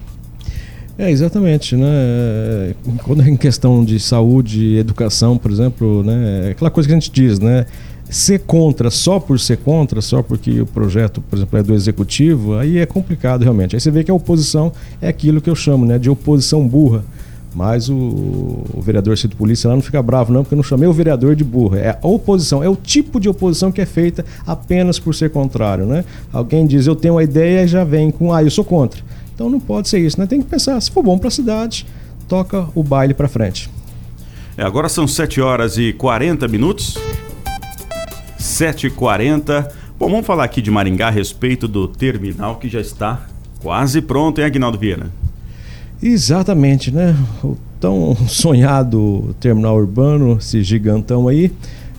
É, 0.96 1.10
exatamente, 1.10 1.74
né? 1.74 2.74
Quando 3.02 3.22
é 3.22 3.28
em 3.28 3.36
questão 3.36 3.84
de 3.84 3.98
saúde 3.98 4.76
educação, 4.76 5.36
por 5.36 5.50
exemplo, 5.50 6.04
né? 6.04 6.48
É 6.48 6.50
aquela 6.52 6.70
coisa 6.70 6.88
que 6.88 6.92
a 6.92 6.98
gente 6.98 7.10
diz, 7.10 7.40
né? 7.40 7.66
Ser 8.08 8.40
contra 8.40 8.90
só 8.90 9.18
por 9.18 9.40
ser 9.40 9.56
contra, 9.56 10.00
só 10.00 10.22
porque 10.22 10.60
o 10.60 10.66
projeto, 10.66 11.20
por 11.20 11.36
exemplo, 11.36 11.58
é 11.58 11.62
do 11.64 11.74
executivo, 11.74 12.54
aí 12.54 12.78
é 12.78 12.86
complicado 12.86 13.42
realmente. 13.42 13.74
Aí 13.74 13.80
você 13.80 13.90
vê 13.90 14.04
que 14.04 14.10
a 14.10 14.14
oposição 14.14 14.72
é 15.02 15.08
aquilo 15.08 15.40
que 15.40 15.50
eu 15.50 15.56
chamo, 15.56 15.84
né? 15.84 15.98
De 15.98 16.08
oposição 16.08 16.66
burra 16.66 17.04
mas 17.54 17.88
o, 17.88 17.94
o, 17.94 18.82
vereador 18.82 19.16
Cito 19.16 19.36
Polícia 19.36 19.68
lá 19.68 19.76
não 19.76 19.82
fica 19.82 20.02
bravo, 20.02 20.32
não, 20.32 20.42
porque 20.42 20.54
eu 20.54 20.56
não 20.56 20.62
chamei 20.64 20.88
o 20.88 20.92
vereador 20.92 21.36
de 21.36 21.44
burro. 21.44 21.76
É 21.76 21.96
a 22.02 22.06
oposição, 22.06 22.62
é 22.62 22.68
o 22.68 22.74
tipo 22.74 23.20
de 23.20 23.28
oposição 23.28 23.70
que 23.70 23.80
é 23.80 23.86
feita 23.86 24.24
apenas 24.44 24.98
por 24.98 25.14
ser 25.14 25.30
contrário. 25.30 25.86
Né? 25.86 26.04
Alguém 26.32 26.66
diz, 26.66 26.86
eu 26.86 26.96
tenho 26.96 27.14
uma 27.14 27.22
ideia 27.22 27.62
e 27.62 27.68
já 27.68 27.84
vem 27.84 28.10
com, 28.10 28.32
ah, 28.32 28.42
eu 28.42 28.50
sou 28.50 28.64
contra. 28.64 29.00
Então 29.34 29.50
não 29.50 29.60
pode 29.60 29.88
ser 29.88 29.98
isso, 29.98 30.18
né? 30.18 30.26
Tem 30.26 30.40
que 30.40 30.48
pensar, 30.48 30.80
se 30.80 30.90
for 30.90 31.02
bom 31.02 31.18
para 31.18 31.28
a 31.28 31.30
cidade, 31.30 31.86
toca 32.28 32.68
o 32.74 32.82
baile 32.82 33.14
para 33.14 33.28
frente. 33.28 33.68
É, 34.56 34.62
agora 34.62 34.88
são 34.88 35.06
7 35.06 35.40
horas 35.40 35.76
e 35.76 35.92
40 35.92 36.46
minutos. 36.48 36.96
7 38.38 38.88
e 38.88 38.90
40 38.90 39.84
Bom, 39.96 40.10
vamos 40.10 40.26
falar 40.26 40.42
aqui 40.42 40.60
de 40.60 40.72
Maringá 40.72 41.06
a 41.06 41.10
respeito 41.10 41.68
do 41.68 41.86
terminal 41.86 42.56
que 42.56 42.68
já 42.68 42.80
está 42.80 43.28
quase 43.62 44.02
pronto, 44.02 44.40
hein, 44.40 44.44
Aguinaldo 44.44 44.76
Vieira? 44.76 45.06
Exatamente, 46.02 46.90
né? 46.90 47.16
O 47.44 47.56
tão 47.78 48.16
sonhado 48.26 49.34
terminal 49.38 49.76
urbano, 49.76 50.36
esse 50.38 50.64
gigantão 50.64 51.28
aí, 51.28 51.52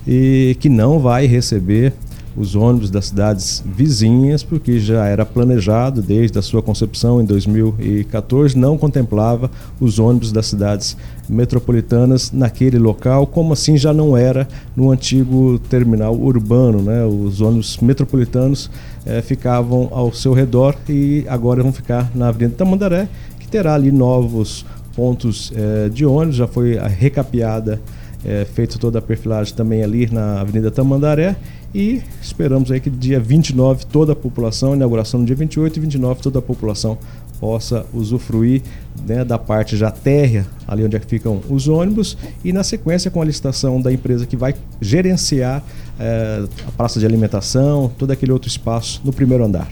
e 0.06 0.58
que 0.60 0.68
não 0.68 1.00
vai 1.00 1.26
receber 1.26 1.94
os 2.36 2.56
ônibus 2.56 2.90
das 2.90 3.08
cidades 3.08 3.64
vizinhas, 3.66 4.44
porque 4.44 4.80
já 4.80 5.06
era 5.06 5.26
planejado 5.26 6.02
desde 6.02 6.38
a 6.38 6.42
sua 6.42 6.62
concepção 6.62 7.22
em 7.22 7.26
2014, 7.26 8.58
não 8.58 8.78
contemplava 8.78 9.50
os 9.80 10.00
ônibus 10.00 10.32
das 10.32 10.48
cidades 10.48 10.98
metropolitanas 11.28 12.32
naquele 12.32 12.78
local, 12.78 13.26
como 13.26 13.54
assim 13.54 13.78
já 13.78 13.94
não 13.94 14.16
era 14.16 14.48
no 14.76 14.92
antigo 14.92 15.58
terminal 15.70 16.16
urbano, 16.16 16.82
né? 16.82 17.06
Os 17.06 17.42
ônibus 17.42 17.78
metropolitanos 17.78 18.70
eh, 19.06 19.22
ficavam 19.22 19.90
ao 19.92 20.14
seu 20.14 20.34
redor 20.34 20.76
e 20.88 21.26
agora 21.28 21.64
vão 21.64 21.74
ficar 21.74 22.12
na 22.14 22.28
Avenida 22.28 22.58
Tamandaré 22.58 23.08
que 23.40 23.48
terá 23.48 23.76
ali 23.76 23.92
novos 23.92 24.66
pontos 24.96 25.52
é, 25.56 25.90
de 25.90 26.06
ônibus, 26.06 26.38
já 26.38 26.48
foi 26.48 26.78
recapeada, 26.78 27.82
é, 28.26 28.46
feito 28.46 28.80
toda 28.80 29.00
a 29.00 29.02
perfilagem 29.02 29.54
também 29.54 29.84
ali 29.84 30.10
na 30.12 30.42
Avenida 30.42 30.72
Tamandaré 30.72 31.36
e 31.74 32.02
esperamos 32.22 32.72
aí 32.72 32.80
que 32.80 32.90
dia 32.90 33.20
29 33.20 33.86
toda 33.86 34.14
a 34.14 34.16
população, 34.16 34.76
inauguração 34.76 35.20
no 35.20 35.26
dia 35.26 35.36
28 35.36 35.78
e 35.78 35.80
29 35.80 36.22
toda 36.22 36.40
a 36.40 36.42
população 36.42 36.98
possa 37.40 37.86
usufruir 37.94 38.62
né, 39.06 39.24
da 39.24 39.38
parte 39.38 39.76
já 39.76 39.92
térrea, 39.92 40.48
ali 40.68 40.84
onde 40.84 40.96
é 40.96 41.00
ficam 41.00 41.42
os 41.50 41.68
ônibus, 41.68 42.18
e 42.44 42.54
na 42.54 42.64
sequência 42.64 43.12
com 43.12 43.22
a 43.22 43.26
licitação 43.26 43.82
da 43.82 43.92
empresa 43.92 44.26
que 44.26 44.38
vai 44.38 44.56
gerenciar 44.80 45.64
é, 46.00 46.46
a 46.68 46.72
praça 46.72 47.00
de 47.00 47.06
alimentação, 47.06 47.92
todo 47.98 48.12
aquele 48.12 48.32
outro 48.32 48.48
espaço 48.48 49.02
no 49.04 49.12
primeiro 49.12 49.44
andar. 49.44 49.68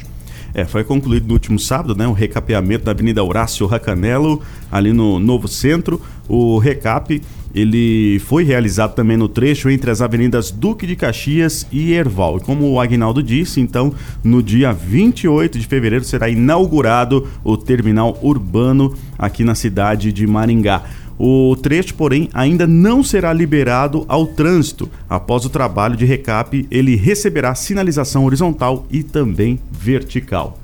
É, 0.53 0.65
foi 0.65 0.83
concluído 0.83 1.27
no 1.27 1.33
último 1.33 1.57
sábado, 1.57 1.95
né, 1.95 2.05
o 2.05 2.13
recapeamento 2.13 2.85
da 2.85 2.91
Avenida 2.91 3.23
Horácio 3.23 3.65
Racanelo, 3.65 4.39
ali 4.71 4.93
no 4.93 5.17
Novo 5.19 5.47
Centro. 5.47 5.99
O 6.29 6.59
recap, 6.59 7.21
ele 7.53 8.19
foi 8.19 8.43
realizado 8.43 8.95
também 8.95 9.15
no 9.15 9.27
trecho 9.27 9.69
entre 9.69 9.91
as 9.91 10.01
avenidas 10.01 10.49
Duque 10.49 10.87
de 10.87 10.95
Caxias 10.95 11.67
e 11.71 11.93
Erval. 11.93 12.37
E 12.37 12.41
como 12.41 12.69
o 12.69 12.79
Agnaldo 12.79 13.21
disse, 13.21 13.61
então, 13.61 13.93
no 14.23 14.41
dia 14.41 14.73
28 14.73 15.59
de 15.59 15.67
fevereiro 15.67 16.03
será 16.03 16.29
inaugurado 16.29 17.27
o 17.43 17.55
terminal 17.55 18.17
urbano 18.21 18.93
aqui 19.17 19.43
na 19.43 19.53
cidade 19.53 20.11
de 20.11 20.25
Maringá. 20.25 20.83
O 21.17 21.55
trecho, 21.55 21.93
porém, 21.93 22.27
ainda 22.33 22.65
não 22.65 23.03
será 23.03 23.31
liberado 23.31 24.03
ao 24.07 24.25
trânsito. 24.25 24.89
Após 25.07 25.45
o 25.45 25.49
trabalho 25.49 25.95
de 25.95 26.05
recap, 26.05 26.67
ele 26.71 26.95
receberá 26.95 27.53
sinalização 27.53 28.25
horizontal 28.25 28.87
e 28.89 29.03
também 29.03 29.59
vertical. 29.71 30.57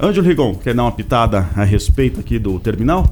Ângelo 0.00 0.26
Rigon, 0.26 0.54
quer 0.54 0.74
dar 0.74 0.84
uma 0.84 0.92
pitada 0.92 1.48
a 1.56 1.64
respeito 1.64 2.20
aqui 2.20 2.38
do 2.38 2.58
terminal? 2.60 3.10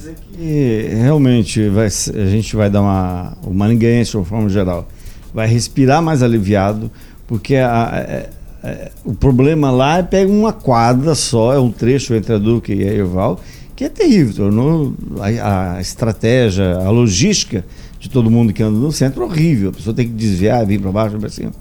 É, 0.00 0.12
dizer 0.12 0.16
que 0.32 0.94
realmente 1.02 1.68
vai, 1.68 1.86
a 1.86 2.26
gente 2.26 2.56
vai 2.56 2.70
dar 2.70 2.82
uma. 2.82 3.36
O 3.44 3.52
maringuense, 3.52 4.12
de 4.12 4.16
uma 4.16 4.24
forma 4.24 4.48
geral, 4.48 4.88
vai 5.32 5.46
respirar 5.46 6.02
mais 6.02 6.22
aliviado, 6.22 6.90
porque 7.26 7.56
a, 7.56 7.90
a, 7.90 7.98
é, 7.98 8.30
a, 8.62 8.68
é, 8.68 8.92
o 9.04 9.14
problema 9.14 9.70
lá 9.70 9.98
é 9.98 10.02
pega 10.02 10.30
uma 10.30 10.52
quadra 10.52 11.14
só, 11.14 11.52
é 11.52 11.58
um 11.58 11.70
trecho 11.70 12.14
entre 12.14 12.34
a 12.34 12.38
Duque 12.38 12.72
e 12.72 12.88
a 12.88 12.92
Erval 12.92 13.40
que 13.80 13.84
é 13.84 13.88
terrível, 13.88 14.34
tornou 14.34 14.94
a, 15.18 15.80
estratégia, 15.80 16.76
a 16.76 16.90
logística 16.90 17.64
de 17.98 18.10
todo 18.10 18.30
mundo 18.30 18.52
que 18.52 18.62
anda 18.62 18.78
no 18.78 18.92
centro 18.92 19.24
horrível. 19.24 19.70
A 19.70 19.72
pessoa 19.72 19.96
tem 19.96 20.06
que 20.06 20.12
desviar, 20.12 20.66
vir 20.66 20.78
para 20.78 20.92
baixo, 20.92 21.18
para 21.18 21.30
cima. 21.30 21.52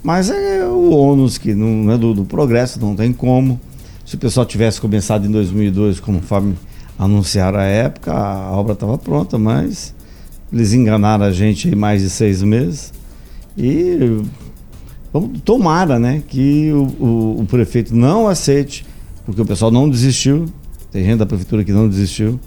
Mas 0.00 0.30
é 0.30 0.64
o 0.64 0.90
ônus 0.90 1.38
que 1.38 1.54
não 1.54 1.90
é 1.90 1.98
do, 1.98 2.14
do, 2.14 2.24
progresso, 2.24 2.78
não 2.78 2.94
tem 2.94 3.12
como. 3.12 3.60
Se 4.04 4.14
o 4.14 4.18
pessoal 4.18 4.46
tivesse 4.46 4.80
começado 4.80 5.26
em 5.26 5.30
2002, 5.32 5.98
conforme 5.98 6.54
anunciaram 6.98 7.58
a 7.58 7.64
época, 7.64 8.12
a 8.12 8.52
obra 8.52 8.72
estava 8.72 8.96
pronta, 8.96 9.38
mas 9.38 9.94
eles 10.52 10.72
enganaram 10.72 11.24
a 11.24 11.32
gente 11.32 11.68
aí 11.68 11.74
mais 11.74 12.02
de 12.02 12.10
seis 12.10 12.42
meses. 12.42 12.92
E 13.56 14.22
vamos, 15.12 15.40
tomara 15.42 15.98
né, 15.98 16.22
que 16.26 16.70
o, 16.72 17.04
o, 17.04 17.40
o 17.40 17.46
prefeito 17.46 17.94
não 17.94 18.28
aceite, 18.28 18.86
porque 19.24 19.40
o 19.40 19.46
pessoal 19.46 19.70
não 19.70 19.88
desistiu, 19.88 20.46
tem 20.90 21.04
gente 21.04 21.18
da 21.18 21.26
prefeitura 21.26 21.64
que 21.64 21.72
não 21.72 21.88
desistiu, 21.88 22.38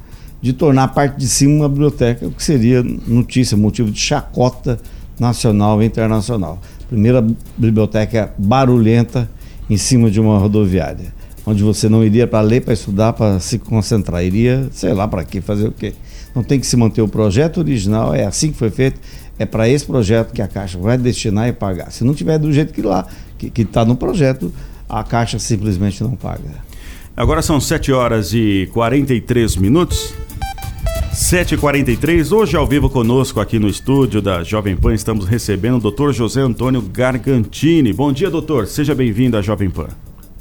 de 0.41 0.53
tornar 0.53 0.83
a 0.83 0.87
parte 0.87 1.17
de 1.17 1.27
cima 1.27 1.53
uma 1.55 1.69
biblioteca, 1.69 2.25
o 2.25 2.31
que 2.31 2.43
seria 2.43 2.81
notícia, 2.81 3.57
motivo 3.57 3.91
de 3.91 3.99
chacota 3.99 4.79
nacional 5.19 5.81
e 5.83 5.85
internacional. 5.85 6.61
Primeira 6.87 7.25
biblioteca 7.57 8.33
barulhenta 8.37 9.29
em 9.69 9.77
cima 9.77 10.09
de 10.09 10.19
uma 10.19 10.39
rodoviária, 10.39 11.13
onde 11.49 11.63
você 11.63 11.89
não 11.89 12.03
iria 12.03 12.27
para 12.27 12.41
ler, 12.41 12.61
para 12.61 12.73
estudar, 12.73 13.13
para 13.13 13.39
se 13.39 13.57
concentrar, 13.57 14.23
iria, 14.23 14.67
sei 14.71 14.93
lá, 14.93 15.07
para 15.07 15.23
quê, 15.23 15.41
fazer 15.41 15.67
o 15.67 15.71
quê. 15.71 15.93
Não 16.35 16.43
tem 16.43 16.59
que 16.59 16.67
se 16.67 16.77
manter 16.77 17.01
o 17.01 17.07
projeto 17.07 17.57
original, 17.57 18.13
é 18.13 18.23
assim 18.23 18.51
que 18.51 18.57
foi 18.57 18.69
feito, 18.69 18.99
é 19.37 19.45
para 19.45 19.67
esse 19.67 19.85
projeto 19.85 20.31
que 20.31 20.41
a 20.41 20.47
Caixa 20.47 20.77
vai 20.77 20.97
destinar 20.97 21.47
e 21.47 21.53
pagar. 21.53 21.91
Se 21.91 22.03
não 22.03 22.13
tiver 22.13 22.37
do 22.37 22.51
jeito 22.53 22.71
que 22.71 22.81
lá, 22.81 23.07
que 23.37 23.61
está 23.61 23.83
no 23.83 23.95
projeto, 23.95 24.53
a 24.87 25.03
Caixa 25.03 25.39
simplesmente 25.39 26.03
não 26.03 26.15
paga. 26.15 26.69
Agora 27.17 27.41
são 27.41 27.59
7 27.59 27.91
horas 27.91 28.31
e 28.33 28.69
43 28.71 29.55
minutos. 29.55 30.13
7h43, 31.11 32.31
hoje 32.31 32.55
ao 32.55 32.67
vivo 32.67 32.89
conosco 32.89 33.41
aqui 33.41 33.57
no 33.57 33.67
estúdio 33.67 34.21
da 34.21 34.43
Jovem 34.43 34.77
Pan, 34.77 34.93
estamos 34.93 35.25
recebendo 35.25 35.85
o 35.85 35.91
Dr. 35.91 36.11
José 36.11 36.39
Antônio 36.39 36.81
Gargantini. 36.81 37.91
Bom 37.91 38.13
dia, 38.13 38.29
doutor. 38.29 38.67
Seja 38.67 38.93
bem-vindo 38.93 39.35
à 39.35 39.41
Jovem 39.41 39.69
Pan. 39.69 39.87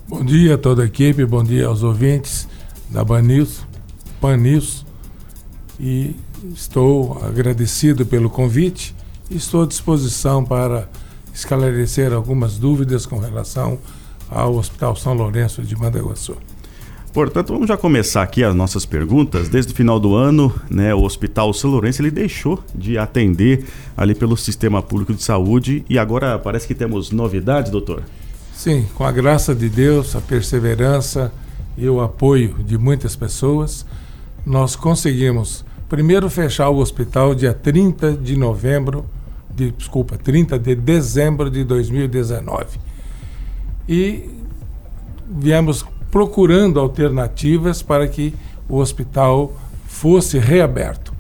Bom 0.09 0.25
dia 0.25 0.55
a 0.55 0.59
toda 0.59 0.83
a 0.83 0.87
equipe, 0.87 1.23
bom 1.27 1.45
dia 1.45 1.67
aos 1.67 1.83
ouvintes 1.83 2.49
da 2.89 3.05
Ban 3.05 3.21
News, 3.21 3.67
Pan 4.21 4.39
News. 4.39 4.87
E 5.79 6.17
estou 6.55 7.23
agradecido 7.23 8.07
pelo 8.07 8.31
convite 8.31 8.95
estou 9.31 9.63
à 9.63 9.67
disposição 9.67 10.43
para 10.43 10.89
esclarecer 11.35 12.13
algumas 12.13 12.59
dúvidas 12.59 13.05
com 13.05 13.19
relação 13.19 13.79
ao 14.31 14.55
Hospital 14.57 14.97
São 14.97 15.13
Lourenço 15.13 15.63
de 15.63 15.77
Mandaguaçu. 15.77 16.37
Portanto, 17.13 17.53
vamos 17.53 17.69
já 17.69 17.77
começar 17.77 18.23
aqui 18.23 18.43
as 18.45 18.55
nossas 18.55 18.87
perguntas. 18.87 19.49
Desde 19.49 19.73
o 19.73 19.77
final 19.77 20.01
do 20.01 20.15
ano, 20.15 20.55
né, 20.71 20.95
o 20.95 21.03
Hospital 21.03 21.53
São 21.53 21.71
Lourenço 21.71 22.01
ele 22.01 22.11
deixou 22.11 22.63
de 22.75 22.97
atender 22.97 23.67
ali 23.97 24.15
pelo 24.15 24.37
Sistema 24.37 24.83
Público 24.83 25.13
de 25.13 25.23
Saúde 25.23 25.85
e 25.89 25.99
agora 25.99 26.39
parece 26.39 26.67
que 26.67 26.75
temos 26.75 27.11
novidades, 27.11 27.71
doutor. 27.71 28.03
Sim, 28.59 28.89
com 28.97 29.05
a 29.05 29.13
graça 29.13 29.55
de 29.55 29.69
Deus, 29.69 30.17
a 30.17 30.21
perseverança 30.21 31.31
e 31.77 31.89
o 31.89 32.01
apoio 32.01 32.57
de 32.65 32.77
muitas 32.77 33.15
pessoas, 33.15 33.87
nós 34.45 34.75
conseguimos 34.75 35.65
primeiro 35.89 36.29
fechar 36.29 36.69
o 36.69 36.79
hospital 36.79 37.37
dia 37.37 37.55
30 37.55 38.15
de 38.15 38.37
novembro, 38.37 39.07
de, 39.49 39.71
desculpa, 39.71 40.19
30 40.19 40.59
de 40.59 40.75
dezembro 40.75 41.49
de 41.49 41.63
2019. 41.63 42.81
E 43.89 44.29
viemos 45.25 45.87
procurando 46.11 46.81
alternativas 46.81 47.81
para 47.81 48.09
que 48.09 48.35
o 48.69 48.79
hospital 48.79 49.53
fosse 49.87 50.37
reaberto. 50.37 51.13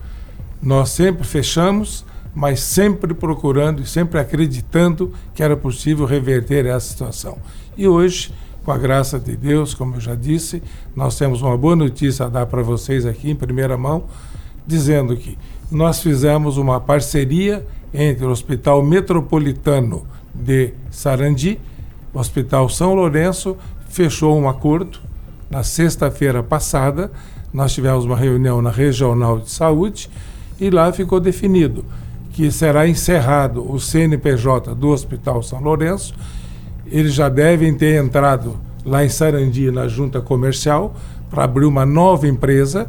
Nós 0.60 0.88
sempre 0.88 1.22
fechamos, 1.22 2.04
mas 2.38 2.60
sempre 2.60 3.12
procurando 3.14 3.82
e 3.82 3.86
sempre 3.86 4.20
acreditando 4.20 5.12
que 5.34 5.42
era 5.42 5.56
possível 5.56 6.06
reverter 6.06 6.66
essa 6.66 6.86
situação. 6.86 7.36
E 7.76 7.88
hoje, 7.88 8.32
com 8.64 8.70
a 8.70 8.78
graça 8.78 9.18
de 9.18 9.36
Deus, 9.36 9.74
como 9.74 9.96
eu 9.96 10.00
já 10.00 10.14
disse, 10.14 10.62
nós 10.94 11.18
temos 11.18 11.42
uma 11.42 11.58
boa 11.58 11.74
notícia 11.74 12.26
a 12.26 12.28
dar 12.28 12.46
para 12.46 12.62
vocês 12.62 13.04
aqui 13.04 13.28
em 13.28 13.34
primeira 13.34 13.76
mão, 13.76 14.04
dizendo 14.64 15.16
que 15.16 15.36
nós 15.68 16.00
fizemos 16.00 16.58
uma 16.58 16.80
parceria 16.80 17.66
entre 17.92 18.24
o 18.24 18.30
Hospital 18.30 18.84
Metropolitano 18.84 20.06
de 20.32 20.74
Sarandi, 20.92 21.58
o 22.14 22.20
Hospital 22.20 22.68
São 22.68 22.94
Lourenço 22.94 23.56
fechou 23.88 24.38
um 24.38 24.48
acordo. 24.48 25.00
Na 25.50 25.64
sexta-feira 25.64 26.40
passada, 26.40 27.10
nós 27.52 27.74
tivemos 27.74 28.04
uma 28.04 28.16
reunião 28.16 28.62
na 28.62 28.70
Regional 28.70 29.40
de 29.40 29.50
Saúde 29.50 30.08
e 30.60 30.70
lá 30.70 30.92
ficou 30.92 31.18
definido 31.18 31.84
que 32.38 32.52
será 32.52 32.86
encerrado 32.86 33.68
o 33.68 33.80
CNPJ 33.80 34.72
do 34.72 34.90
Hospital 34.90 35.42
São 35.42 35.60
Lourenço. 35.60 36.14
Eles 36.86 37.12
já 37.12 37.28
devem 37.28 37.74
ter 37.74 38.00
entrado 38.00 38.56
lá 38.84 39.04
em 39.04 39.08
Sarandi, 39.08 39.72
na 39.72 39.88
junta 39.88 40.20
comercial, 40.20 40.94
para 41.28 41.42
abrir 41.42 41.64
uma 41.66 41.84
nova 41.84 42.28
empresa 42.28 42.88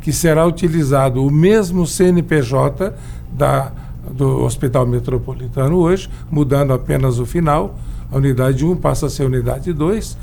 que 0.00 0.14
será 0.14 0.46
utilizado 0.46 1.22
o 1.22 1.30
mesmo 1.30 1.86
CNPJ 1.86 2.94
da, 3.30 3.70
do 4.10 4.42
Hospital 4.42 4.86
Metropolitano 4.86 5.76
hoje, 5.76 6.08
mudando 6.30 6.72
apenas 6.72 7.18
o 7.18 7.26
final. 7.26 7.78
A 8.10 8.16
unidade 8.16 8.64
1 8.64 8.76
passa 8.76 9.08
a 9.08 9.10
ser 9.10 9.26
unidade 9.26 9.74
2 9.74 10.16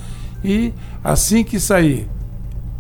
e 0.44 0.74
assim 1.04 1.44
que 1.44 1.60
sair 1.60 2.10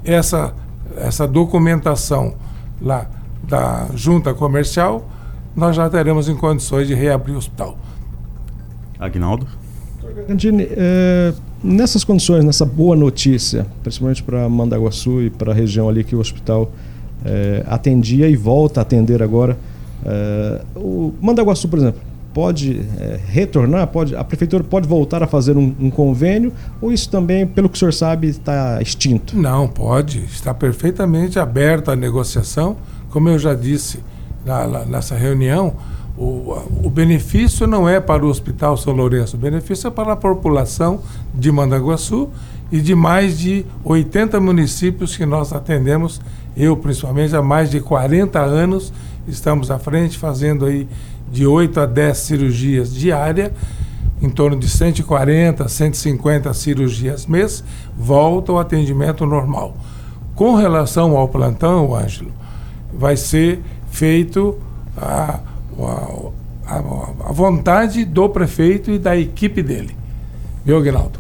essa, 0.04 0.56
essa 0.98 1.28
documentação 1.28 2.34
lá 2.82 3.06
da 3.44 3.90
junta 3.94 4.34
comercial, 4.34 5.08
nós 5.56 5.76
já 5.76 5.89
teremos 5.89 6.28
em 6.28 6.36
condições 6.36 6.88
de 6.88 6.94
reabrir 6.94 7.36
o 7.36 7.38
hospital. 7.38 7.78
Agnaldo? 9.00 9.48
Gantini, 10.28 10.68
é, 10.70 11.34
nessas 11.63 12.04
condições, 12.04 12.44
nessa 12.44 12.66
boa 12.66 12.96
notícia, 12.96 13.66
principalmente 13.82 14.22
para 14.22 14.48
Mandaguaçu 14.50 15.22
e 15.22 15.30
para 15.30 15.52
a 15.52 15.56
região 15.56 15.88
ali 15.88 16.04
que 16.04 16.16
o 16.16 16.20
hospital 16.20 16.72
é, 17.26 17.63
atendia 17.68 18.28
e 18.28 18.36
volta 18.36 18.82
a 18.82 18.84
atender 18.84 19.24
agora, 19.24 19.58
é, 20.06 20.62
o 20.76 21.13
Mandaguaçu, 21.22 21.68
por 21.68 21.80
exemplo, 21.80 22.02
pode 22.34 22.82
é, 23.00 23.20
retornar? 23.28 23.88
Pode, 23.88 24.16
a 24.16 24.24
prefeitura 24.24 24.63
pode 24.63 24.88
voltar 24.88 25.24
a 25.24 25.28
fazer 25.28 25.56
um, 25.56 25.74
um, 25.80 25.89
convênio 25.89 26.52
ou 26.82 26.92
isso 26.92 27.10
também, 27.10 27.46
pelo 27.46 27.70
que 27.70 27.76
o 27.76 27.80
senhor 27.80 27.94
sabe, 27.94 28.28
está 28.28 28.82
extinto? 28.82 29.38
Não, 29.38 29.68
pode. 29.68 30.20
Está 30.26 30.54
perfeitamente 30.54 31.39
aberta 31.39 31.94
a 31.94 31.96
negociação. 31.96 32.76
Como 33.10 33.30
eu 33.30 33.38
já 33.38 33.54
disse 33.54 34.00
na, 34.46 34.68
na, 34.68 34.86
nessa 34.86 35.16
reunião, 35.16 35.74
o, 36.18 36.58
o, 36.84 36.90
benefício 36.90 37.66
não 37.66 37.90
é 37.90 38.00
para 38.00 38.24
o 38.24 38.30
Hospital 38.30 38.78
São 38.78 38.94
Lourenço, 38.94 39.36
o 39.36 39.40
benefício 39.40 39.88
é 39.88 39.92
para 39.92 40.14
a 40.14 40.16
população 40.16 41.02
de 41.34 41.52
Mandaguaçu 41.52 42.30
e 42.72 42.80
de 42.80 42.94
mais 42.94 43.40
de 43.40 43.66
80 43.84 44.40
municípios 44.40 45.18
que 45.18 45.26
nós 45.26 45.52
atendemos, 45.54 46.22
eu 46.56 46.78
principalmente 46.78 47.36
há 47.36 47.42
mais 47.42 47.70
de 47.72 47.80
40 47.80 48.40
anos, 48.40 48.94
estamos 49.28 49.72
à 49.72 49.80
frente 49.80 50.18
fazendo 50.18 50.66
aí 50.66 50.88
de 51.32 51.48
8 51.48 51.80
a 51.80 51.86
10 51.88 52.18
cirurgias 52.18 52.94
diárias, 52.94 53.52
em 54.22 54.30
torno 54.30 54.58
de 54.58 54.70
140, 54.70 55.68
150 55.68 56.54
cirurgias 56.54 57.26
mês, 57.26 57.64
volta 57.98 58.52
ao 58.52 58.60
atendimento 58.60 59.26
normal. 59.26 59.76
Com 60.36 60.56
relação 60.56 61.18
ao 61.18 61.28
plantão, 61.28 61.96
Ângelo, 61.96 62.32
vai 62.94 63.18
ser 63.18 63.62
feito 63.94 64.58
a, 64.98 65.40
a, 66.66 66.78
a, 67.28 67.32
vontade 67.32 68.04
do 68.04 68.28
prefeito 68.28 68.90
e 68.90 68.98
da 68.98 69.16
equipe 69.16 69.62
dele. 69.62 69.96
Viu, 70.66 70.78
Aguinaldo? 70.78 71.20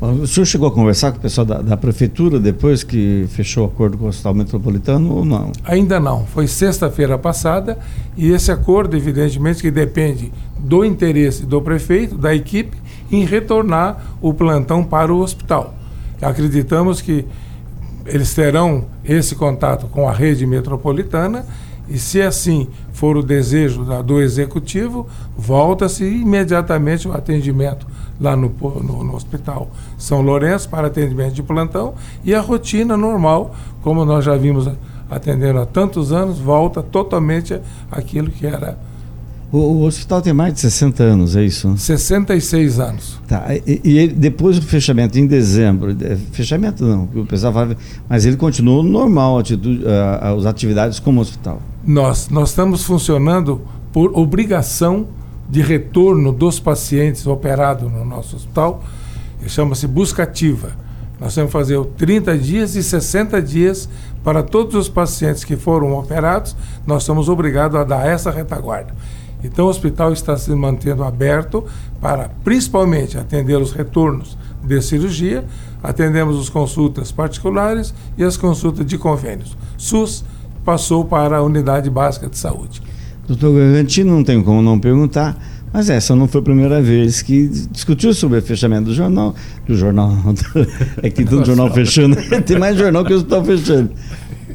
O 0.00 0.26
senhor 0.26 0.44
chegou 0.44 0.68
a 0.68 0.72
conversar 0.72 1.12
com 1.12 1.18
o 1.18 1.20
pessoal 1.20 1.44
da, 1.44 1.62
da, 1.62 1.76
prefeitura 1.76 2.40
depois 2.40 2.82
que 2.82 3.26
fechou 3.28 3.64
o 3.64 3.66
acordo 3.68 3.96
com 3.96 4.04
o 4.04 4.08
Hospital 4.08 4.34
Metropolitano 4.34 5.14
ou 5.14 5.24
não? 5.24 5.52
Ainda 5.64 6.00
não. 6.00 6.26
Foi 6.26 6.48
sexta-feira 6.48 7.16
passada 7.16 7.78
e 8.16 8.30
esse 8.30 8.50
acordo, 8.50 8.96
evidentemente, 8.96 9.62
que 9.62 9.70
depende 9.70 10.32
do 10.58 10.84
interesse 10.84 11.46
do 11.46 11.62
prefeito, 11.62 12.16
da 12.16 12.34
equipe, 12.34 12.76
em 13.10 13.24
retornar 13.24 14.16
o 14.20 14.34
plantão 14.34 14.82
para 14.82 15.12
o 15.12 15.20
hospital. 15.20 15.74
Acreditamos 16.20 17.00
que 17.00 17.24
eles 18.06 18.34
terão 18.34 18.86
esse 19.04 19.36
contato 19.36 19.86
com 19.86 20.08
a 20.08 20.12
rede 20.12 20.46
metropolitana 20.46 21.44
e, 21.88 21.98
se 21.98 22.20
assim 22.20 22.68
for 22.92 23.16
o 23.16 23.22
desejo 23.22 23.84
do 24.02 24.20
executivo, 24.20 25.06
volta-se 25.36 26.04
imediatamente 26.04 27.08
o 27.08 27.12
atendimento 27.12 27.86
lá 28.20 28.36
no, 28.36 28.48
no, 28.82 29.04
no, 29.04 29.14
Hospital 29.14 29.70
São 29.96 30.20
Lourenço 30.20 30.68
para 30.68 30.88
atendimento 30.88 31.34
de 31.34 31.42
plantão 31.42 31.94
e 32.24 32.34
a 32.34 32.40
rotina 32.40 32.96
normal, 32.96 33.54
como 33.82 34.04
nós 34.04 34.24
já 34.24 34.36
vimos 34.36 34.68
atendendo 35.08 35.60
há 35.60 35.66
tantos 35.66 36.12
anos, 36.12 36.38
volta 36.38 36.82
totalmente 36.82 37.58
aquilo 37.90 38.30
que 38.30 38.46
era. 38.46 38.78
O, 39.50 39.58
o 39.58 39.84
hospital 39.84 40.20
tem 40.20 40.32
mais 40.32 40.52
de 40.52 40.60
60 40.60 41.02
anos, 41.02 41.34
é 41.34 41.42
isso? 41.42 41.74
66 41.76 42.80
anos. 42.80 43.20
Tá, 43.26 43.46
e, 43.66 43.80
e 43.82 44.08
depois 44.08 44.58
do 44.58 44.66
fechamento, 44.66 45.18
em 45.18 45.26
dezembro, 45.26 45.96
fechamento 46.32 46.84
não, 46.84 47.08
o 47.14 47.24
pessoal 47.24 47.52
vai, 47.52 47.76
mas 48.08 48.26
ele 48.26 48.36
continuou 48.36 48.82
normal, 48.82 49.38
atitude, 49.38 49.84
as 50.20 50.44
atividades 50.44 51.00
como 51.00 51.20
hospital? 51.20 51.62
Nós, 51.82 52.28
nós 52.28 52.50
estamos 52.50 52.84
funcionando 52.84 53.62
por 53.90 54.18
obrigação 54.18 55.06
de 55.48 55.62
retorno 55.62 56.30
dos 56.30 56.60
pacientes 56.60 57.26
operados 57.26 57.90
no 57.90 58.04
nosso 58.04 58.36
hospital, 58.36 58.84
chama-se 59.46 59.86
busca 59.86 60.24
ativa. 60.24 60.72
Nós 61.18 61.34
temos 61.34 61.48
que 61.48 61.52
fazer 61.52 61.82
30 61.96 62.36
dias 62.38 62.76
e 62.76 62.82
60 62.82 63.40
dias 63.42 63.88
para 64.22 64.42
todos 64.42 64.74
os 64.74 64.88
pacientes 64.88 65.42
que 65.42 65.56
foram 65.56 65.94
operados, 65.94 66.54
nós 66.86 67.02
somos 67.02 67.30
obrigados 67.30 67.80
a 67.80 67.84
dar 67.84 68.06
essa 68.06 68.30
retaguarda. 68.30 68.94
Então 69.42 69.66
o 69.66 69.68
hospital 69.68 70.12
está 70.12 70.36
se 70.36 70.50
mantendo 70.54 71.04
aberto 71.04 71.64
para 72.00 72.30
principalmente 72.42 73.16
atender 73.16 73.56
os 73.56 73.72
retornos 73.72 74.36
de 74.62 74.82
cirurgia, 74.82 75.44
atendemos 75.82 76.40
as 76.40 76.48
consultas 76.48 77.12
particulares 77.12 77.94
e 78.16 78.24
as 78.24 78.36
consultas 78.36 78.84
de 78.84 78.98
convênios. 78.98 79.56
SUS 79.76 80.24
passou 80.64 81.04
para 81.04 81.38
a 81.38 81.42
unidade 81.42 81.88
básica 81.88 82.28
de 82.28 82.36
saúde. 82.36 82.82
Doutor 83.26 83.54
Garantino, 83.54 84.12
não 84.14 84.24
tem 84.24 84.42
como 84.42 84.60
não 84.62 84.78
perguntar, 84.78 85.36
mas 85.72 85.90
essa 85.90 86.16
não 86.16 86.26
foi 86.26 86.40
a 86.40 86.44
primeira 86.44 86.80
vez 86.80 87.20
que 87.20 87.46
discutiu 87.70 88.14
sobre 88.14 88.38
o 88.38 88.42
fechamento 88.42 88.86
do 88.86 88.94
jornal. 88.94 89.34
Do 89.66 89.76
jornal. 89.76 90.12
é 91.02 91.10
que 91.10 91.24
todo 91.24 91.44
jornal 91.44 91.70
fechando. 91.72 92.16
tem 92.44 92.58
mais 92.58 92.76
jornal 92.76 93.04
que 93.04 93.12
o 93.12 93.16
hospital 93.16 93.44
fechando. 93.44 93.90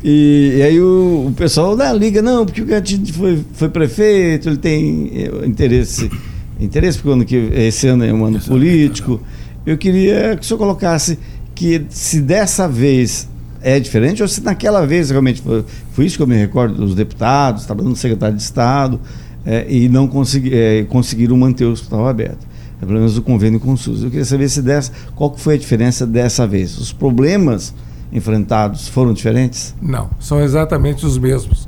E, 0.03 0.55
e 0.57 0.61
aí 0.61 0.81
o, 0.81 1.27
o, 1.29 1.33
pessoal 1.33 1.77
da 1.77 1.93
liga, 1.93 2.21
não, 2.21 2.45
porque 2.45 2.61
o 2.61 2.65
Gatino 2.65 3.07
foi, 3.07 3.41
foi 3.53 3.69
prefeito, 3.69 4.49
ele 4.49 4.57
tem 4.57 5.09
eh, 5.13 5.45
interesse, 5.45 6.11
interesse 6.59 6.97
porque 6.97 7.13
ano 7.13 7.23
que, 7.23 7.35
esse 7.35 7.87
ano 7.87 8.03
é 8.03 8.13
um 8.13 8.25
ano 8.25 8.39
político. 8.41 9.21
Eu 9.65 9.77
queria 9.77 10.35
que 10.35 10.41
o 10.41 10.45
senhor 10.45 10.57
colocasse 10.57 11.17
que 11.55 11.85
se 11.89 12.19
dessa 12.19 12.67
vez 12.67 13.29
é 13.61 13.79
diferente 13.79 14.21
ou 14.21 14.27
se 14.27 14.43
naquela 14.43 14.85
vez 14.85 15.09
realmente 15.09 15.41
foi, 15.41 15.63
foi 15.93 16.05
isso 16.05 16.17
que 16.17 16.23
eu 16.23 16.27
me 16.27 16.35
recordo 16.35 16.75
dos 16.75 16.93
deputados, 16.93 17.61
estava 17.61 17.81
no 17.81 17.95
secretário 17.95 18.35
de 18.35 18.43
Estado 18.43 18.99
é, 19.45 19.65
e 19.69 19.87
não 19.87 20.05
consegui, 20.05 20.53
é, 20.53 20.83
conseguiram 20.83 21.37
manter 21.37 21.63
o 21.63 21.71
hospital 21.71 22.09
aberto. 22.09 22.45
É, 22.81 22.85
pelo 22.85 22.97
menos 22.97 23.17
o 23.17 23.21
convênio 23.21 23.57
com 23.57 23.71
o 23.71 23.77
SUS. 23.77 24.03
Eu 24.03 24.09
queria 24.09 24.25
saber 24.25 24.49
se 24.49 24.61
dessa, 24.61 24.91
qual 25.15 25.33
foi 25.37 25.55
a 25.55 25.57
diferença 25.57 26.05
dessa 26.05 26.45
vez. 26.45 26.77
Os 26.77 26.91
problemas 26.91 27.73
enfrentados 28.13 28.87
foram 28.87 29.11
diferentes? 29.11 29.75
Não, 29.81 30.09
são 30.19 30.39
exatamente 30.39 31.05
os 31.05 31.17
mesmos. 31.17 31.67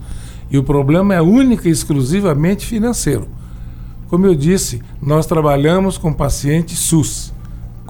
E 0.50 0.58
o 0.58 0.64
problema 0.64 1.16
é 1.16 1.22
única 1.22 1.68
e 1.68 1.72
exclusivamente 1.72 2.66
financeiro. 2.66 3.28
Como 4.08 4.28
eu 4.28 4.36
disse, 4.36 4.82
nós 5.02 5.26
trabalhamos 5.26 5.98
com 5.98 6.14
pacientes 6.14 6.78
SUS. 6.78 7.34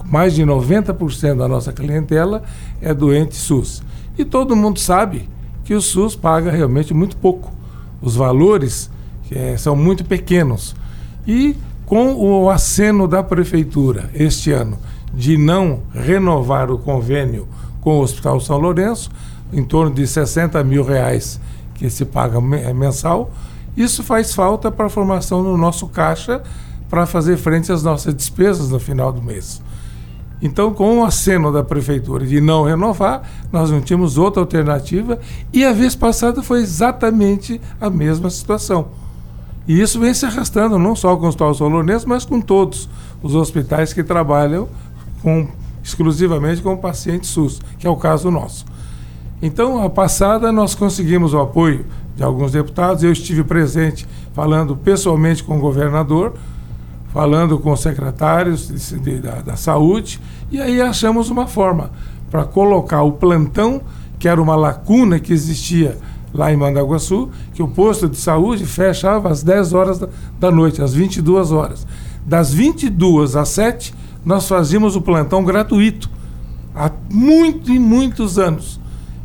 Mais 0.06 0.34
de 0.34 0.44
90% 0.44 1.38
da 1.38 1.48
nossa 1.48 1.74
clientela 1.74 2.44
é 2.82 2.94
doente 2.94 3.36
SUS. 3.36 3.84
E 4.18 4.24
todo 4.24 4.56
mundo 4.56 4.80
sabe 4.80 5.30
que 5.66 5.74
o 5.74 5.82
SUS 5.82 6.16
paga 6.16 6.50
realmente 6.50 6.94
muito 6.94 7.18
pouco. 7.18 7.52
Os 8.02 8.16
valores 8.16 8.90
é, 9.30 9.58
são 9.58 9.76
muito 9.76 10.06
pequenos. 10.06 10.76
E 11.28 11.58
com 11.86 12.14
o 12.16 12.50
aceno 12.50 13.08
da 13.08 13.22
prefeitura 13.22 14.10
este 14.14 14.52
ano 14.52 14.78
de 15.14 15.38
não 15.38 15.82
renovar 15.94 16.72
o 16.72 16.78
convênio 16.78 17.48
com 17.86 18.00
o 18.00 18.02
Hospital 18.02 18.40
São 18.40 18.58
Lourenço, 18.58 19.12
em 19.54 19.64
torno 19.64 19.94
de 19.94 20.08
60 20.08 20.62
mil 20.64 20.84
reais 20.84 21.40
que 21.76 21.88
se 21.88 22.04
paga 22.04 22.40
é, 22.58 22.74
mensal, 22.74 23.32
isso 23.78 24.02
faz 24.02 24.34
falta 24.34 24.72
para 24.72 24.88
a 24.88 24.90
formação 24.90 25.44
do 25.44 25.56
nosso 25.56 25.86
caixa 25.88 26.42
para 26.90 27.06
fazer 27.06 27.38
frente 27.38 27.72
às 27.72 27.84
nossas 27.84 28.16
despesas 28.16 28.70
no 28.70 28.80
final 28.80 29.14
do 29.14 29.22
mês. 29.22 29.62
Então, 30.42 30.74
com 30.74 31.00
o 31.00 31.06
aceno 31.06 31.54
da 31.54 31.64
prefeitura 31.64 32.26
de 32.26 32.42
não 32.42 32.64
renovar, 32.64 33.22
nós 33.52 33.70
não 33.70 33.80
tínhamos 33.80 34.18
outra 34.18 34.42
alternativa 34.42 35.20
e 35.54 35.64
a 35.64 35.72
vez 35.72 35.96
passada 35.96 36.42
foi 36.42 36.62
exatamente 36.62 37.62
a 37.80 37.88
mesma 37.88 38.32
situação. 38.32 38.88
E 39.68 39.80
isso 39.80 40.00
vem 40.00 40.14
se 40.14 40.26
arrastando 40.26 40.80
não 40.80 40.96
só 40.96 41.16
com 41.16 41.26
o 41.26 41.28
Hospital 41.28 41.54
Solonense, 41.54 42.08
mas 42.08 42.26
com 42.26 42.42
todos 42.42 42.90
os 43.22 43.36
hospitais 43.36 43.94
que 43.94 44.04
trabalham 44.04 44.68
com, 45.22 45.48
exclusivamente 45.86 46.64
com 46.64 46.76
pacientes 46.76 47.30
SUS, 47.30 47.62
que 47.78 47.86
é 47.86 47.90
o 47.90 47.96
caso 47.96 48.32
nosso. 48.32 48.66
Então, 49.40 49.84
a 49.84 49.90
passada 49.90 50.52
nós 50.52 50.74
conseguimos 50.74 51.34
o 51.36 51.40
apoio 51.40 51.86
de 52.16 52.24
alguns 52.24 52.52
deputados, 52.52 53.04
eu 53.04 53.12
estive 53.12 53.44
presente 53.44 54.08
falando 54.34 54.76
pessoalmente 54.76 55.44
com 55.44 55.58
o 55.58 55.62
governador, 55.62 56.34
falando 57.14 57.60
com 57.60 57.72
os 57.72 57.82
secretários 57.82 58.68
de, 58.68 59.00
de, 59.00 59.20
da, 59.20 59.42
da 59.42 59.56
saúde, 59.56 60.20
e 60.50 60.60
aí 60.60 60.82
achamos 60.82 61.30
uma 61.30 61.46
forma 61.46 61.92
para 62.32 62.46
colocar 62.46 63.04
o 63.04 63.12
plantão, 63.12 63.82
que 64.18 64.28
era 64.28 64.42
uma 64.42 64.56
lacuna 64.56 65.20
que 65.20 65.32
existia 65.32 65.98
lá 66.34 66.52
em 66.52 66.58
Mandaguaçu, 66.58 67.30
que 67.54 67.62
o 67.62 67.68
posto 67.68 68.10
de 68.10 68.18
saúde 68.18 68.66
fechava 68.66 69.30
às 69.30 69.44
10 69.44 69.74
horas 69.74 70.00
da, 70.00 70.10
da 70.40 70.52
noite, 70.52 70.82
às 70.82 70.94
22 70.94 71.52
horas. 71.52 71.86
Das 72.26 72.52
22 72.52 73.36
às 73.36 73.50
7, 73.50 73.94
nós 74.26 74.48
fazíamos 74.48 74.96
o 74.96 75.02
plantão 75.02 75.44
gratuito, 75.44 76.10
há 76.76 76.92
muito 77.10 77.72
e 77.72 77.80
muitos 77.80 78.40
anos. 78.40 78.80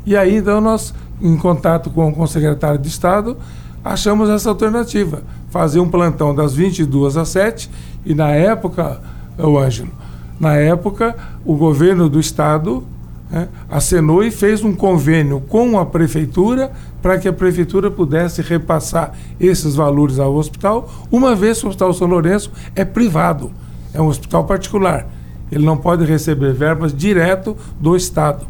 E 0.05 0.17
aí, 0.17 0.37
então, 0.37 0.61
nós, 0.61 0.95
em 1.21 1.37
contato 1.37 1.91
com, 1.91 2.13
com 2.13 2.23
o 2.23 2.29
secretário 2.29 2.79
de 2.79 2.89
Estado, 2.89 3.37
achamos 3.85 4.29
essa 4.29 4.49
alternativa 4.51 5.23
fazer 5.51 5.81
um 5.81 5.89
plantão 5.89 6.35
das 6.35 6.55
22 6.55 7.17
às 7.17 7.29
7 7.31 7.71
e 8.07 8.15
na 8.15 8.31
época, 8.31 9.01
o 9.37 9.59
Ângelo, 9.59 9.91
na 10.39 10.55
época 10.55 11.15
o 11.45 11.55
governo 11.55 12.09
do 12.09 12.21
estado 12.21 12.85
né, 13.31 13.49
acenou 13.69 14.23
e 14.23 14.31
fez 14.31 14.65
um 14.65 14.75
convênio 14.75 15.41
com 15.41 15.79
a 15.79 15.85
prefeitura 15.85 16.73
para 17.03 17.19
que 17.19 17.29
a 17.29 17.33
prefeitura 17.33 17.91
pudesse 17.91 18.43
repassar 18.43 19.13
esses 19.39 19.75
valores 19.75 20.19
ao 20.19 20.35
hospital, 20.35 20.91
uma 21.11 21.35
vez 21.35 21.59
que 21.59 21.67
o 21.67 21.69
Hospital 21.69 21.93
São 21.95 22.09
Lourenço 22.09 22.51
é 22.75 22.85
privado, 22.85 23.51
é 23.93 24.01
um 24.01 24.07
hospital 24.07 24.45
particular. 24.45 25.07
Ele 25.51 25.65
não 25.65 25.77
pode 25.77 26.05
receber 26.05 26.53
verbas 26.53 26.95
direto 26.95 27.57
do 27.81 27.97
Estado. 27.97 28.47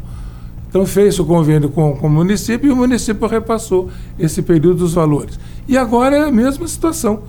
Então 0.69 0.87
fez 0.87 1.19
o 1.19 1.25
convênio 1.25 1.69
com, 1.69 1.97
com 1.97 2.07
o 2.07 2.11
município 2.11 2.69
e 2.69 2.73
o 2.73 2.77
município 2.77 3.27
repassou 3.27 3.91
esse 4.19 4.41
período 4.43 4.79
dos 4.79 4.95
valores. 4.95 5.39
E 5.67 5.77
agora 5.77 6.17
é 6.17 6.29
a 6.29 6.33
mesma 6.33 6.67
situação. 6.69 7.23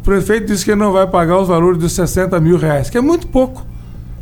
O 0.00 0.04
prefeito 0.04 0.48
disse 0.48 0.64
que 0.64 0.74
não 0.74 0.92
vai 0.92 1.06
pagar 1.06 1.40
os 1.40 1.48
valores 1.48 1.78
de 1.78 1.88
60 1.88 2.38
mil 2.40 2.58
reais, 2.58 2.90
que 2.90 2.98
é 2.98 3.00
muito 3.00 3.26
pouco. 3.28 3.64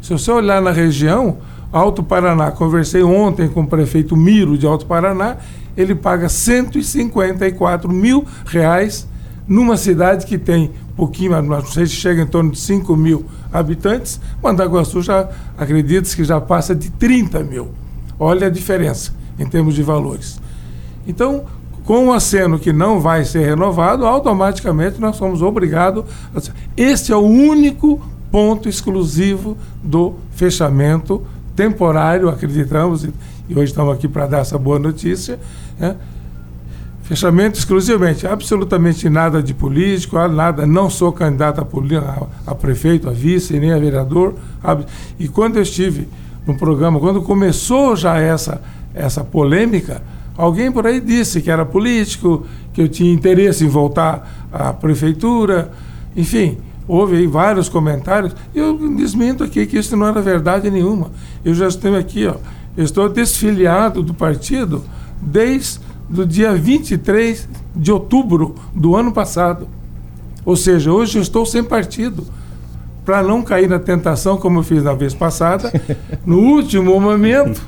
Se 0.00 0.12
você 0.12 0.30
olhar 0.30 0.62
na 0.62 0.70
região, 0.70 1.38
Alto 1.72 2.02
Paraná, 2.02 2.52
conversei 2.52 3.02
ontem 3.02 3.48
com 3.48 3.62
o 3.62 3.66
prefeito 3.66 4.16
Miro 4.16 4.56
de 4.56 4.66
Alto 4.66 4.86
Paraná, 4.86 5.38
ele 5.76 5.94
paga 5.94 6.28
154 6.28 7.90
mil 7.90 8.24
reais 8.44 9.08
numa 9.46 9.76
cidade 9.76 10.26
que 10.26 10.38
tem 10.38 10.70
pouquinho, 10.96 11.40
não 11.42 11.64
sei 11.66 11.86
se 11.86 11.94
chega 11.94 12.22
em 12.22 12.26
torno 12.26 12.50
de 12.50 12.58
5 12.58 12.94
mil 12.96 13.24
habitantes, 13.52 14.20
Mandaguaçu 14.42 15.02
já 15.02 15.28
acredita 15.56 16.08
que 16.14 16.24
já 16.24 16.40
passa 16.40 16.74
de 16.74 16.90
30 16.90 17.42
mil. 17.42 17.68
Olha 18.18 18.46
a 18.46 18.50
diferença 18.50 19.12
em 19.38 19.46
termos 19.46 19.74
de 19.74 19.82
valores. 19.82 20.40
Então, 21.06 21.44
com 21.84 22.08
o 22.08 22.12
aceno 22.12 22.58
que 22.58 22.72
não 22.72 23.00
vai 23.00 23.24
ser 23.24 23.44
renovado, 23.44 24.06
automaticamente 24.06 25.00
nós 25.00 25.16
somos 25.16 25.42
obrigados. 25.42 26.04
A... 26.34 26.40
Este 26.76 27.12
é 27.12 27.16
o 27.16 27.26
único 27.26 28.00
ponto 28.30 28.68
exclusivo 28.68 29.56
do 29.82 30.14
fechamento 30.30 31.22
temporário, 31.56 32.28
acreditamos, 32.28 33.04
e 33.04 33.12
hoje 33.54 33.72
estamos 33.72 33.94
aqui 33.94 34.08
para 34.08 34.26
dar 34.26 34.38
essa 34.38 34.56
boa 34.56 34.78
notícia. 34.78 35.38
Né? 35.78 35.96
Fechamento 37.12 37.58
exclusivamente, 37.58 38.26
absolutamente 38.26 39.06
nada 39.10 39.42
de 39.42 39.52
político, 39.52 40.16
nada, 40.28 40.66
não 40.66 40.88
sou 40.88 41.12
candidato 41.12 41.60
a, 41.60 42.50
a, 42.50 42.54
prefeito, 42.54 43.06
a 43.06 43.12
vice, 43.12 43.60
nem 43.60 43.70
a 43.70 43.78
vereador. 43.78 44.34
E 45.20 45.28
quando 45.28 45.56
eu 45.56 45.62
estive 45.62 46.08
no 46.46 46.56
programa, 46.56 46.98
quando 46.98 47.20
começou 47.20 47.94
já 47.96 48.16
essa, 48.16 48.62
essa 48.94 49.22
polêmica, 49.22 50.02
alguém 50.38 50.72
por 50.72 50.86
aí 50.86 51.02
disse 51.02 51.42
que 51.42 51.50
era 51.50 51.66
político, 51.66 52.46
que 52.72 52.80
eu 52.80 52.88
tinha 52.88 53.12
interesse 53.12 53.62
em 53.62 53.68
voltar 53.68 54.48
à 54.50 54.72
prefeitura, 54.72 55.70
enfim, 56.16 56.56
houve 56.88 57.16
aí 57.16 57.26
vários 57.26 57.68
comentários. 57.68 58.34
Eu 58.54 58.88
desminto 58.96 59.44
aqui 59.44 59.66
que 59.66 59.76
isso 59.76 59.94
não 59.98 60.06
era 60.06 60.22
verdade 60.22 60.70
nenhuma. 60.70 61.10
Eu 61.44 61.52
já 61.52 61.68
estou 61.68 61.94
aqui, 61.94 62.26
ó, 62.26 62.36
estou 62.74 63.06
desfiliado 63.10 64.02
do 64.02 64.14
partido 64.14 64.82
desde 65.20 65.91
o 66.20 66.26
dia 66.26 66.54
23 66.54 67.48
de 67.74 67.90
outubro 67.90 68.54
do 68.74 68.94
ano 68.94 69.12
passado. 69.12 69.66
Ou 70.44 70.56
seja, 70.56 70.92
hoje 70.92 71.18
eu 71.18 71.22
estou 71.22 71.46
sem 71.46 71.62
partido 71.62 72.24
para 73.04 73.22
não 73.22 73.42
cair 73.42 73.68
na 73.68 73.78
tentação, 73.78 74.36
como 74.36 74.60
eu 74.60 74.62
fiz 74.62 74.82
na 74.82 74.94
vez 74.94 75.12
passada, 75.14 75.72
no 76.24 76.38
último 76.38 77.00
momento, 77.00 77.60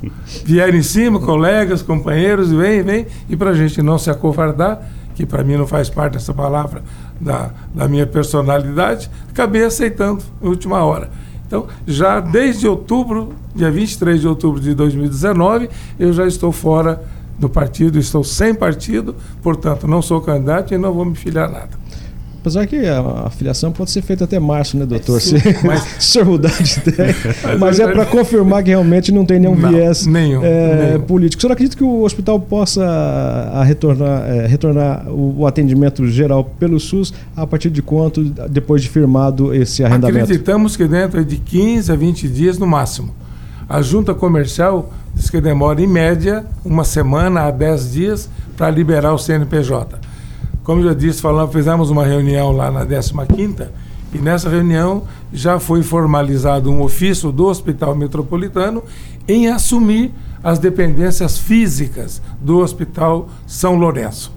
vieram 0.44 0.78
em 0.78 0.82
cima, 0.82 1.18
colegas, 1.18 1.82
companheiros, 1.82 2.52
vem, 2.52 2.82
vem, 2.82 3.06
e 3.28 3.36
para 3.36 3.50
a 3.50 3.54
gente 3.54 3.82
não 3.82 3.98
se 3.98 4.10
acovardar, 4.10 4.80
que 5.14 5.26
para 5.26 5.42
mim 5.42 5.56
não 5.56 5.66
faz 5.66 5.88
parte 5.88 6.14
dessa 6.14 6.32
palavra 6.32 6.82
da, 7.20 7.50
da 7.74 7.88
minha 7.88 8.06
personalidade, 8.06 9.10
acabei 9.28 9.64
aceitando 9.64 10.22
na 10.40 10.48
última 10.48 10.84
hora. 10.84 11.10
Então, 11.46 11.66
já 11.86 12.20
desde 12.20 12.66
outubro, 12.66 13.32
dia 13.54 13.70
23 13.70 14.20
de 14.20 14.28
outubro 14.28 14.60
de 14.60 14.74
2019, 14.74 15.68
eu 15.98 16.12
já 16.12 16.26
estou 16.26 16.50
fora 16.50 17.02
do 17.44 17.50
partido, 17.50 17.98
estou 17.98 18.24
sem 18.24 18.54
partido, 18.54 19.14
portanto, 19.42 19.86
não 19.86 20.00
sou 20.00 20.20
candidato 20.20 20.72
e 20.72 20.78
não 20.78 20.92
vou 20.92 21.04
me 21.04 21.14
filiar 21.14 21.50
nada. 21.50 21.84
Apesar 22.40 22.66
que 22.66 22.76
a, 22.86 23.30
filiação 23.30 23.72
pode 23.72 23.90
ser 23.90 24.02
feita 24.02 24.24
até 24.24 24.38
março, 24.38 24.76
né, 24.76 24.84
doutor? 24.84 25.18
Sim, 25.18 25.38
Se, 25.38 25.66
mas- 25.66 25.80
se 25.98 26.12
senhor 26.12 26.26
mudar 26.26 26.50
de 26.62 26.78
ideia. 26.78 27.16
Mas 27.58 27.80
é 27.80 27.90
para 27.90 28.04
confirmar 28.04 28.62
que 28.62 28.68
realmente 28.68 29.10
não 29.10 29.24
tem 29.24 29.40
nenhum 29.40 29.56
Não, 29.56 29.70
viés 29.70 30.04
nenhum, 30.04 30.44
é, 30.44 30.88
nenhum. 30.88 31.00
político. 31.06 31.38
O 31.38 31.40
senhor 31.40 31.52
acredita 31.54 31.74
que 31.74 31.82
o 31.82 32.02
hospital 32.02 32.38
possa 32.38 32.84
a, 32.84 33.64
retornar, 33.64 34.30
é, 34.30 34.46
retornar 34.46 35.08
o, 35.08 35.40
o 35.40 35.46
atendimento 35.46 36.06
geral 36.06 36.44
pelo 36.44 36.78
SUS 36.78 37.14
a 37.34 37.46
partir 37.46 37.70
de 37.70 37.80
quanto, 37.80 38.22
depois 38.22 38.82
de 38.82 38.90
firmado 38.90 39.54
esse 39.54 39.82
arrendamento? 39.82 40.24
Acreditamos 40.24 40.76
que 40.76 40.86
dentro 40.86 41.24
de 41.24 41.38
15 41.38 41.90
a 41.92 41.96
20 41.96 42.28
dias 42.28 42.58
no 42.58 42.66
máximo. 42.66 43.14
A 43.66 43.80
junta 43.80 44.12
comercial 44.12 44.92
diz 45.24 45.30
que 45.30 45.40
demora 45.40 45.80
em 45.80 45.86
média 45.86 46.44
uma 46.62 46.84
semana 46.84 47.44
a 47.44 47.50
10 47.50 47.92
dias 47.92 48.28
para 48.58 48.70
liberar 48.70 49.14
o 49.14 49.18
CNPJ. 49.18 49.98
Como 50.62 50.82
eu 50.82 50.94
disse, 50.94 51.22
falamos, 51.22 51.52
fizemos 51.52 51.88
uma 51.88 52.04
reunião 52.04 52.52
lá 52.52 52.70
na 52.70 52.84
15ª 52.84 53.68
e 54.12 54.18
nessa 54.18 54.50
reunião 54.50 55.04
já 55.32 55.58
foi 55.58 55.82
formalizado 55.82 56.70
um 56.70 56.82
ofício 56.82 57.32
do 57.32 57.46
Hospital 57.46 57.94
Metropolitano 57.94 58.82
em 59.26 59.48
assumir 59.48 60.12
as 60.42 60.58
dependências 60.58 61.38
físicas 61.38 62.20
do 62.38 62.58
Hospital 62.58 63.28
São 63.46 63.76
Lourenço. 63.76 64.30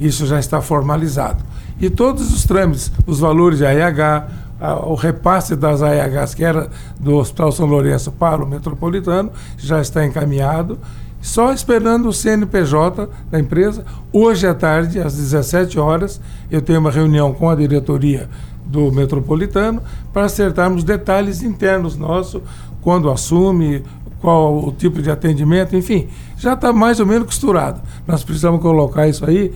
Isso 0.00 0.26
já 0.26 0.40
está 0.40 0.60
formalizado. 0.60 1.44
E 1.80 1.88
todos 1.88 2.32
os 2.32 2.44
trâmites, 2.44 2.90
os 3.06 3.20
valores 3.20 3.58
de 3.58 3.66
AIH, 3.66 4.26
a- 4.60 4.86
o 4.86 4.94
repasse 4.94 5.56
das 5.56 5.82
AIHs 5.82 6.34
que 6.34 6.44
era 6.44 6.68
do 6.98 7.16
Hospital 7.16 7.52
São 7.52 7.66
Lourenço 7.66 8.12
para 8.12 8.42
o 8.42 8.46
Metropolitano, 8.46 9.30
já 9.58 9.80
está 9.80 10.04
encaminhado. 10.04 10.78
Só 11.20 11.52
esperando 11.52 12.08
o 12.08 12.12
CNPJ 12.12 13.08
da 13.30 13.40
empresa. 13.40 13.84
Hoje 14.12 14.46
à 14.46 14.54
tarde, 14.54 15.00
às 15.00 15.14
17 15.16 15.78
horas, 15.78 16.20
eu 16.50 16.60
tenho 16.60 16.78
uma 16.80 16.90
reunião 16.90 17.32
com 17.32 17.48
a 17.48 17.54
diretoria 17.54 18.28
do 18.66 18.92
Metropolitano 18.92 19.80
para 20.12 20.26
acertarmos 20.26 20.84
detalhes 20.84 21.42
internos 21.42 21.96
nossos, 21.96 22.42
quando 22.82 23.10
assume, 23.10 23.82
qual 24.20 24.56
o 24.66 24.72
tipo 24.72 25.00
de 25.02 25.10
atendimento, 25.10 25.74
enfim, 25.76 26.08
já 26.36 26.52
está 26.54 26.72
mais 26.72 27.00
ou 27.00 27.06
menos 27.06 27.26
costurado. 27.26 27.80
Nós 28.06 28.22
precisamos 28.24 28.60
colocar 28.60 29.06
isso 29.08 29.24
aí, 29.24 29.52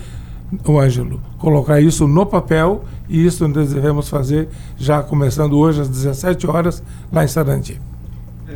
o 0.66 0.78
Ângelo, 0.78 1.20
colocar 1.38 1.80
isso 1.80 2.06
no 2.06 2.24
papel 2.24 2.84
e 3.08 3.24
isso 3.24 3.46
nós 3.48 3.72
devemos 3.72 4.08
fazer 4.08 4.48
já 4.76 5.02
começando 5.02 5.58
hoje 5.58 5.80
às 5.80 5.88
17 5.88 6.46
horas 6.46 6.82
lá 7.12 7.24
em 7.24 7.28
Sarandi. 7.28 7.80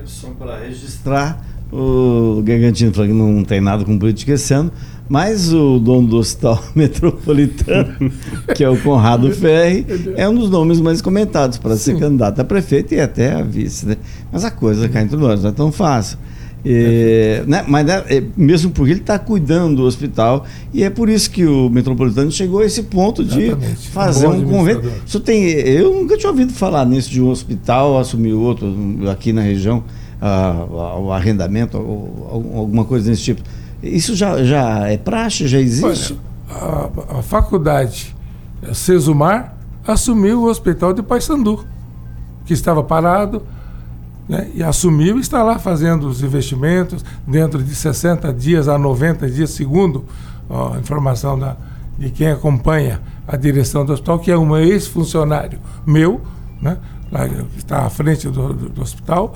Só 0.04 0.28
para 0.30 0.58
registrar, 0.58 1.44
o 1.70 2.42
Gargantino 2.42 2.92
falou 2.92 3.08
que 3.08 3.14
não 3.14 3.44
tem 3.44 3.60
nada 3.60 3.84
com 3.84 3.98
política 3.98 4.32
esse 4.32 4.52
ano, 4.52 4.72
mas 5.08 5.52
o 5.52 5.78
dono 5.78 6.08
do 6.08 6.16
Hospital 6.16 6.62
Metropolitano, 6.74 8.10
que 8.54 8.64
é 8.64 8.68
o 8.68 8.80
Conrado 8.80 9.30
Ferri, 9.32 9.86
é 10.16 10.28
um 10.28 10.34
dos 10.34 10.50
nomes 10.50 10.80
mais 10.80 11.02
comentados 11.02 11.58
para 11.58 11.76
ser 11.76 11.94
Sim. 11.94 12.00
candidato 12.00 12.40
a 12.40 12.44
prefeito 12.44 12.94
e 12.94 13.00
até 13.00 13.32
a 13.32 13.42
vice. 13.42 13.86
Né? 13.86 13.96
Mas 14.32 14.44
a 14.44 14.50
coisa 14.50 14.88
cá 14.88 15.02
entre 15.02 15.16
nós 15.16 15.42
não 15.42 15.50
é 15.50 15.52
tão 15.52 15.70
fácil. 15.70 16.18
É, 16.64 17.42
né? 17.46 17.64
Mas 17.66 17.84
né, 17.84 18.04
é, 18.08 18.22
mesmo 18.36 18.70
porque 18.70 18.92
ele 18.92 19.00
está 19.00 19.18
cuidando 19.18 19.76
do 19.76 19.82
hospital 19.82 20.46
e 20.72 20.84
é 20.84 20.90
por 20.90 21.08
isso 21.08 21.28
que 21.30 21.44
o 21.44 21.68
Metropolitano 21.68 22.30
chegou 22.30 22.60
a 22.60 22.64
esse 22.64 22.84
ponto 22.84 23.24
de 23.24 23.46
Exatamente. 23.46 23.88
fazer 23.88 24.28
Bom 24.28 24.34
um 24.34 24.44
convênio. 24.44 24.92
Isso 25.04 25.18
tem, 25.18 25.44
eu 25.44 25.92
nunca 25.92 26.16
tinha 26.16 26.30
ouvido 26.30 26.52
falar 26.52 26.86
nisso 26.86 27.10
de 27.10 27.20
um 27.20 27.28
hospital 27.28 27.98
assumir 27.98 28.32
outro 28.32 28.72
aqui 29.10 29.32
na 29.32 29.42
região, 29.42 29.82
ah, 30.20 30.66
o 31.00 31.10
arrendamento, 31.10 31.76
alguma 31.76 32.84
coisa 32.84 33.10
desse 33.10 33.22
tipo. 33.22 33.42
Isso 33.82 34.14
já, 34.14 34.44
já 34.44 34.88
é 34.88 34.96
praxe, 34.96 35.48
já 35.48 35.58
existe? 35.58 36.16
Olha, 36.48 36.90
a, 37.10 37.18
a 37.18 37.22
faculdade 37.22 38.14
eh, 38.62 38.72
Sesumar 38.72 39.56
assumiu 39.84 40.42
o 40.42 40.44
hospital 40.44 40.92
de 40.92 41.02
Paysandu, 41.02 41.64
que 42.46 42.52
estava 42.52 42.84
parado, 42.84 43.42
né, 44.28 44.48
e 44.54 44.62
assumiu 44.62 45.18
e 45.18 45.20
está 45.20 45.42
lá 45.42 45.58
fazendo 45.58 46.06
os 46.08 46.22
investimentos 46.22 47.04
dentro 47.26 47.62
de 47.62 47.74
60 47.74 48.32
dias 48.32 48.68
a 48.68 48.78
90 48.78 49.28
dias, 49.30 49.50
segundo 49.50 50.04
ó, 50.48 50.74
a 50.74 50.78
informação 50.78 51.38
da, 51.38 51.56
de 51.98 52.10
quem 52.10 52.30
acompanha 52.30 53.00
a 53.26 53.36
direção 53.36 53.84
do 53.84 53.92
hospital, 53.92 54.18
que 54.18 54.30
é 54.30 54.38
um 54.38 54.56
ex-funcionário 54.56 55.58
meu, 55.86 56.20
né, 56.60 56.76
lá, 57.10 57.28
que 57.28 57.58
está 57.58 57.84
à 57.86 57.90
frente 57.90 58.28
do, 58.28 58.52
do- 58.52 58.68
do 58.70 58.82
hospital, 58.82 59.34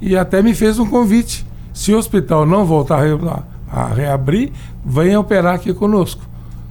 e 0.00 0.16
até 0.16 0.42
me 0.42 0.54
fez 0.54 0.78
um 0.78 0.86
convite. 0.86 1.46
Se 1.72 1.92
o 1.92 1.98
hospital 1.98 2.44
não 2.44 2.64
voltar 2.64 2.98
a, 2.98 3.02
re- 3.02 3.42
a 3.70 3.86
reabrir, 3.86 4.52
venha 4.84 5.18
operar 5.20 5.54
aqui 5.54 5.72
conosco. 5.72 6.20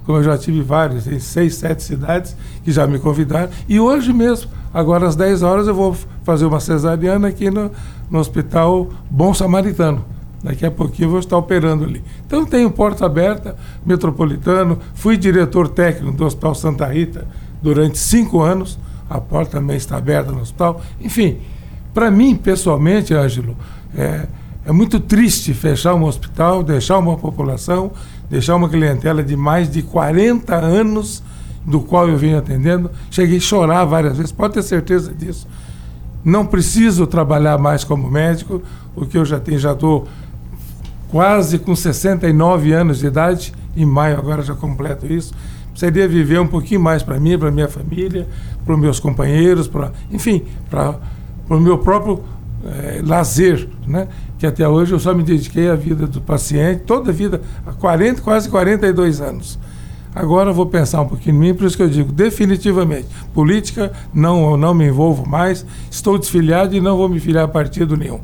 Como 0.04 0.18
eu 0.18 0.22
já 0.22 0.36
tive 0.36 0.60
vários, 0.62 1.06
em 1.06 1.18
seis, 1.18 1.54
sete 1.56 1.82
cidades 1.82 2.36
que 2.64 2.70
já 2.72 2.86
me 2.86 2.98
convidaram. 2.98 3.50
E 3.68 3.78
hoje 3.80 4.12
mesmo, 4.12 4.50
agora 4.72 5.06
às 5.06 5.16
10 5.16 5.42
horas, 5.42 5.66
eu 5.66 5.74
vou 5.74 5.96
fazer 6.22 6.46
uma 6.46 6.60
cesariana 6.60 7.28
aqui 7.28 7.50
no, 7.50 7.70
no 8.10 8.18
Hospital 8.18 8.88
Bom 9.10 9.32
Samaritano. 9.34 10.04
Daqui 10.42 10.66
a 10.66 10.70
pouquinho 10.70 11.06
eu 11.06 11.10
vou 11.10 11.20
estar 11.20 11.36
operando 11.36 11.84
ali. 11.84 12.02
Então 12.26 12.44
tenho 12.44 12.70
porta 12.70 13.06
aberta, 13.06 13.56
metropolitano, 13.86 14.78
fui 14.94 15.16
diretor 15.16 15.68
técnico 15.68 16.16
do 16.16 16.24
Hospital 16.24 16.54
Santa 16.54 16.86
Rita 16.86 17.26
durante 17.62 17.98
cinco 17.98 18.40
anos, 18.40 18.78
a 19.08 19.20
porta 19.20 19.58
também 19.58 19.76
está 19.76 19.96
aberta 19.96 20.32
no 20.32 20.40
hospital. 20.40 20.80
Enfim, 21.00 21.38
para 21.94 22.10
mim, 22.10 22.34
pessoalmente, 22.34 23.14
Ângelo, 23.14 23.56
é, 23.96 24.26
é 24.64 24.72
muito 24.72 24.98
triste 24.98 25.54
fechar 25.54 25.94
um 25.94 26.04
hospital, 26.04 26.62
deixar 26.62 26.98
uma 26.98 27.16
população, 27.16 27.92
deixar 28.28 28.56
uma 28.56 28.68
clientela 28.68 29.22
de 29.22 29.36
mais 29.36 29.70
de 29.70 29.82
40 29.82 30.54
anos, 30.54 31.22
do 31.64 31.80
qual 31.80 32.08
eu 32.08 32.16
venho 32.16 32.38
atendendo. 32.38 32.90
Cheguei 33.10 33.38
a 33.38 33.40
chorar 33.40 33.84
várias 33.84 34.16
vezes, 34.16 34.32
pode 34.32 34.54
ter 34.54 34.62
certeza 34.62 35.12
disso. 35.12 35.46
Não 36.24 36.46
preciso 36.46 37.06
trabalhar 37.06 37.58
mais 37.58 37.84
como 37.84 38.10
médico, 38.10 38.62
porque 38.94 39.18
eu 39.18 39.24
já 39.24 39.40
tenho, 39.40 39.58
já 39.58 39.72
estou 39.72 40.06
quase 41.10 41.58
com 41.58 41.74
69 41.74 42.72
anos 42.72 43.00
de 43.00 43.06
idade, 43.06 43.52
em 43.76 43.84
maio 43.84 44.16
agora 44.16 44.42
já 44.42 44.54
completo 44.54 45.06
isso. 45.06 45.34
Precisaria 45.70 46.06
viver 46.06 46.38
um 46.40 46.46
pouquinho 46.46 46.80
mais 46.80 47.02
para 47.02 47.18
mim, 47.18 47.38
para 47.38 47.50
minha 47.50 47.68
família, 47.68 48.28
para 48.64 48.74
os 48.74 48.80
meus 48.80 49.00
companheiros, 49.00 49.66
para, 49.66 49.92
enfim, 50.10 50.42
para 50.70 50.96
o 51.48 51.58
meu 51.58 51.78
próprio 51.78 52.22
eh, 52.64 53.02
lazer, 53.04 53.68
né? 53.86 54.06
Que 54.38 54.46
até 54.46 54.68
hoje 54.68 54.92
eu 54.92 54.98
só 54.98 55.14
me 55.14 55.22
dediquei 55.22 55.68
à 55.68 55.74
vida 55.74 56.06
do 56.06 56.20
paciente, 56.20 56.82
toda 56.86 57.10
a 57.10 57.12
vida, 57.12 57.40
há 57.66 57.72
40, 57.72 58.20
quase 58.20 58.48
42 58.48 59.20
anos. 59.20 59.58
Agora 60.14 60.50
eu 60.50 60.54
vou 60.54 60.66
pensar 60.66 61.00
um 61.00 61.08
pouquinho 61.08 61.36
em 61.36 61.38
mim, 61.38 61.54
por 61.54 61.66
isso 61.66 61.76
que 61.76 61.82
eu 61.82 61.88
digo 61.88 62.12
definitivamente, 62.12 63.08
política 63.32 63.92
não 64.12 64.50
eu 64.50 64.56
não 64.58 64.74
me 64.74 64.86
envolvo 64.86 65.26
mais, 65.26 65.64
estou 65.90 66.18
desfiliado 66.18 66.76
e 66.76 66.80
não 66.80 66.98
vou 66.98 67.08
me 67.08 67.18
filiar 67.18 67.44
a 67.44 67.48
partido 67.48 67.96
nenhum. 67.96 68.20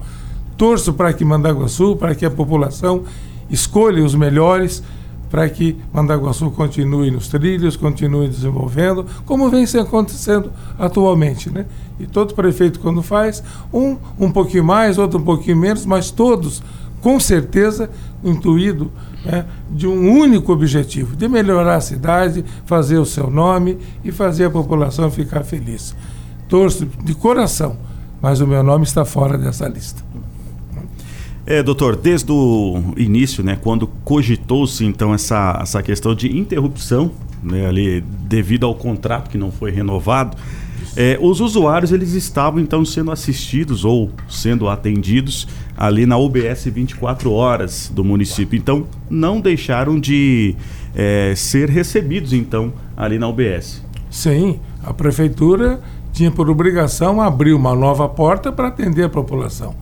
Torço 0.56 0.92
para 0.92 1.12
que 1.14 1.24
Mandaguaçu, 1.24 1.96
para 1.96 2.14
que 2.14 2.26
a 2.26 2.30
população 2.30 3.04
escolha 3.48 4.04
os 4.04 4.14
melhores, 4.14 4.82
para 5.30 5.48
que 5.48 5.76
Mandaguaçu 5.92 6.50
continue 6.50 7.10
nos 7.10 7.28
trilhos, 7.28 7.76
continue 7.76 8.28
desenvolvendo, 8.28 9.06
como 9.24 9.48
vem 9.48 9.64
se 9.64 9.78
acontecendo 9.78 10.50
atualmente, 10.78 11.50
né? 11.50 11.64
E 11.98 12.06
todo 12.06 12.34
prefeito 12.34 12.80
quando 12.80 13.02
faz, 13.02 13.42
um 13.72 13.96
um 14.18 14.30
pouquinho 14.30 14.64
mais, 14.64 14.98
outro 14.98 15.18
um 15.18 15.24
pouquinho 15.24 15.56
menos, 15.56 15.86
mas 15.86 16.10
todos 16.10 16.62
com 17.00 17.18
certeza 17.20 17.90
intuído 18.22 18.90
né, 19.24 19.44
de 19.70 19.86
um 19.86 20.10
único 20.10 20.52
objetivo, 20.52 21.16
de 21.16 21.28
melhorar 21.28 21.76
a 21.76 21.80
cidade, 21.80 22.44
fazer 22.64 22.98
o 22.98 23.04
seu 23.04 23.30
nome 23.30 23.78
e 24.04 24.10
fazer 24.10 24.46
a 24.46 24.50
população 24.50 25.10
ficar 25.10 25.44
feliz. 25.44 25.94
Torço 26.48 26.86
de 27.04 27.14
coração, 27.14 27.76
mas 28.20 28.40
o 28.40 28.46
meu 28.46 28.62
nome 28.62 28.84
está 28.84 29.04
fora 29.04 29.36
dessa 29.36 29.68
lista. 29.68 30.02
É, 31.46 31.62
doutor, 31.62 31.96
desde 31.96 32.30
o 32.30 32.92
início, 32.96 33.42
né, 33.42 33.56
quando 33.60 33.86
cogitou-se 34.04 34.84
então 34.84 35.14
essa, 35.14 35.58
essa 35.62 35.82
questão 35.82 36.14
de 36.14 36.36
interrupção, 36.36 37.10
né, 37.42 37.66
ali 37.66 38.02
devido 38.02 38.66
ao 38.66 38.74
contrato 38.74 39.30
que 39.30 39.38
não 39.38 39.50
foi 39.50 39.70
renovado, 39.70 40.36
é, 40.96 41.18
os 41.20 41.40
usuários 41.40 41.92
eles 41.92 42.12
estavam 42.12 42.60
então 42.60 42.84
sendo 42.84 43.10
assistidos 43.10 43.84
ou 43.84 44.10
sendo 44.28 44.68
atendidos 44.68 45.46
ali 45.76 46.06
na 46.06 46.16
UBS 46.16 46.64
24 46.64 47.30
horas 47.32 47.90
do 47.94 48.02
município. 48.04 48.56
Então 48.56 48.86
não 49.08 49.40
deixaram 49.40 49.98
de 49.98 50.56
é, 50.94 51.34
ser 51.36 51.68
recebidos 51.68 52.32
então 52.32 52.72
ali 52.96 53.18
na 53.18 53.28
UBS. 53.28 53.82
Sim, 54.10 54.58
a 54.82 54.92
prefeitura 54.92 55.80
tinha 56.12 56.30
por 56.30 56.50
obrigação 56.50 57.20
abrir 57.20 57.52
uma 57.52 57.74
nova 57.74 58.08
porta 58.08 58.50
para 58.50 58.68
atender 58.68 59.04
a 59.04 59.08
população. 59.08 59.74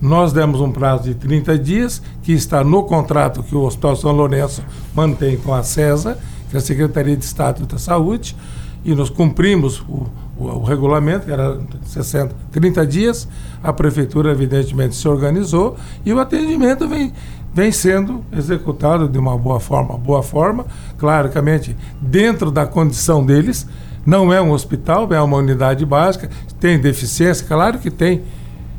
Nós 0.00 0.32
demos 0.32 0.60
um 0.60 0.70
prazo 0.70 1.04
de 1.04 1.14
30 1.14 1.58
dias, 1.58 2.02
que 2.22 2.32
está 2.32 2.62
no 2.62 2.82
contrato 2.84 3.42
que 3.42 3.54
o 3.54 3.62
Hospital 3.62 3.96
São 3.96 4.12
Lourenço 4.12 4.62
mantém 4.94 5.36
com 5.36 5.54
a 5.54 5.62
CESA, 5.62 6.18
que 6.50 6.56
é 6.56 6.58
a 6.58 6.62
Secretaria 6.62 7.16
de 7.16 7.24
Estado 7.24 7.64
da 7.66 7.78
Saúde, 7.78 8.36
e 8.84 8.94
nós 8.94 9.08
cumprimos 9.08 9.80
o, 9.80 10.06
o, 10.38 10.44
o 10.44 10.62
regulamento, 10.64 11.26
que 11.26 11.32
era 11.32 11.58
60, 11.84 12.34
30 12.50 12.86
dias. 12.86 13.28
A 13.62 13.72
prefeitura, 13.72 14.30
evidentemente, 14.30 14.94
se 14.94 15.08
organizou 15.08 15.76
e 16.04 16.12
o 16.12 16.20
atendimento 16.20 16.88
vem, 16.88 17.12
vem 17.52 17.72
sendo 17.72 18.24
executado 18.32 19.08
de 19.08 19.18
uma 19.18 19.36
boa 19.36 19.60
forma. 19.60 19.96
Boa 19.96 20.22
forma, 20.22 20.66
claramente, 20.98 21.76
dentro 22.00 22.50
da 22.50 22.66
condição 22.66 23.24
deles, 23.24 23.66
Não 24.04 24.32
é 24.32 24.40
um 24.40 24.52
hospital, 24.52 25.12
é 25.12 25.20
uma 25.20 25.38
unidade 25.38 25.84
básica. 25.84 26.30
Tem 26.60 26.78
deficiência? 26.78 27.44
Claro 27.44 27.80
que 27.80 27.90
tem, 27.90 28.22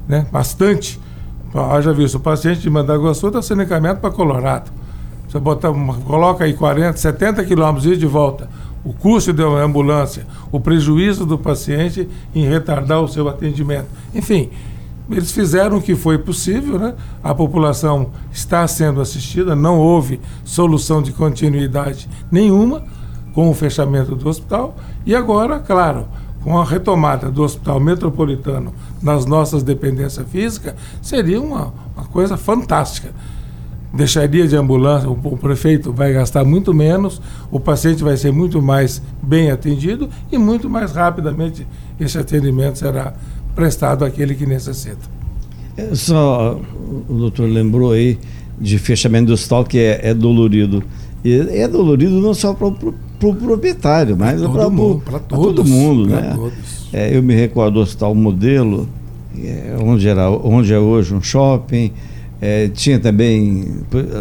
né? 0.08 0.26
bastante. 0.32 0.98
Haja 1.54 1.92
visto, 1.92 2.16
o 2.16 2.20
paciente 2.22 2.62
de 2.62 2.70
Mandaguaçu 2.70 3.28
está 3.28 3.42
sendo 3.42 3.64
encaminhado 3.64 4.00
para 4.00 4.10
Colorado. 4.10 4.72
Você 5.28 5.38
bota 5.40 5.70
coloca 6.06 6.46
aí 6.46 6.54
40, 6.54 6.98
70 6.98 7.44
quilômetros 7.44 7.86
e 7.86 7.98
de 7.98 8.06
volta. 8.06 8.50
O 8.84 8.94
custo 8.94 9.34
da 9.34 9.44
ambulância, 9.44 10.26
o 10.52 10.60
prejuízo 10.60 11.26
do 11.26 11.38
paciente 11.38 12.08
em 12.34 12.48
retardar 12.48 13.02
o 13.02 13.08
seu 13.08 13.28
atendimento. 13.28 13.88
Enfim, 14.14 14.50
eles 15.10 15.32
fizeram 15.32 15.78
o 15.78 15.82
que 15.82 15.96
foi 15.96 16.18
possível, 16.18 16.78
né? 16.78 16.94
A 17.24 17.34
população 17.34 18.12
está 18.32 18.68
sendo 18.68 19.02
assistida, 19.02 19.56
não 19.56 19.80
houve 19.80 20.20
solução 20.44 21.02
de 21.02 21.12
continuidade 21.12 22.10
nenhuma 22.32 22.84
com 23.34 23.50
o 23.50 23.54
fechamento 23.54 24.16
do 24.16 24.28
hospital. 24.28 24.76
E 25.06 25.16
agora, 25.16 25.60
claro, 25.60 26.08
com 26.44 26.58
a 26.58 26.66
retomada 26.66 27.30
do 27.30 27.44
Hospital 27.44 27.80
Metropolitano 27.80 28.74
nas 29.02 29.26
nossas 29.26 29.64
dependências 29.64 30.28
físicas, 30.30 30.76
seria 31.02 31.42
uma, 31.42 31.74
uma 31.96 32.06
coisa 32.06 32.38
fantástica 32.38 33.14
deixaria 33.94 34.48
de 34.48 34.56
ambulância, 34.56 35.10
o, 35.10 35.38
prefeito 35.38 35.94
vai 35.94 36.14
gastar 36.14 36.44
muito 36.44 36.74
menos, 36.74 37.22
o 37.52 37.60
paciente 37.60 38.04
vai 38.04 38.18
ser 38.18 38.32
muito 38.32 38.62
mais 38.62 39.02
bem 39.22 39.50
atendido 39.50 40.10
e 40.32 40.38
muito 40.38 40.70
mais 40.70 40.92
rapidamente 40.92 41.66
esse 42.00 42.18
atendimento 42.18 42.78
será 42.78 43.14
prestado 43.56 44.06
àquele 44.06 44.36
que 44.36 44.46
necessita. 44.46 45.18
É 45.76 45.96
só 45.96 46.60
o 47.08 47.14
doutor 47.14 47.50
lembrou 47.50 47.92
aí 47.92 48.18
de 48.60 48.78
fechamento 48.78 49.28
do 49.28 49.34
hospital 49.34 49.64
que 49.64 49.78
é, 49.78 50.10
é 50.10 50.14
dolorido. 50.14 50.84
E 51.24 51.34
é 51.34 51.68
dolorido 51.68 52.20
não 52.20 52.34
só 52.34 52.54
para 52.54 52.68
o 52.68 52.72
pro 53.20 53.34
proprietário, 53.34 54.16
mas 54.16 54.42
para 55.04 55.20
todo 55.20 55.66
mundo. 55.66 56.08
Né? 56.08 56.52
É, 56.94 57.16
eu 57.16 57.22
me 57.22 57.36
recordo 57.36 57.76
do 57.76 57.80
hospital 57.82 58.14
modelo, 58.16 58.88
é, 59.38 59.76
onde, 59.82 60.08
era, 60.08 60.30
onde 60.30 60.74
é 60.74 60.80
hoje 60.80 61.14
um 61.14 61.22
shopping, 61.22 61.92
é, 62.42 62.68
tinha 62.68 63.00
também 63.00 63.66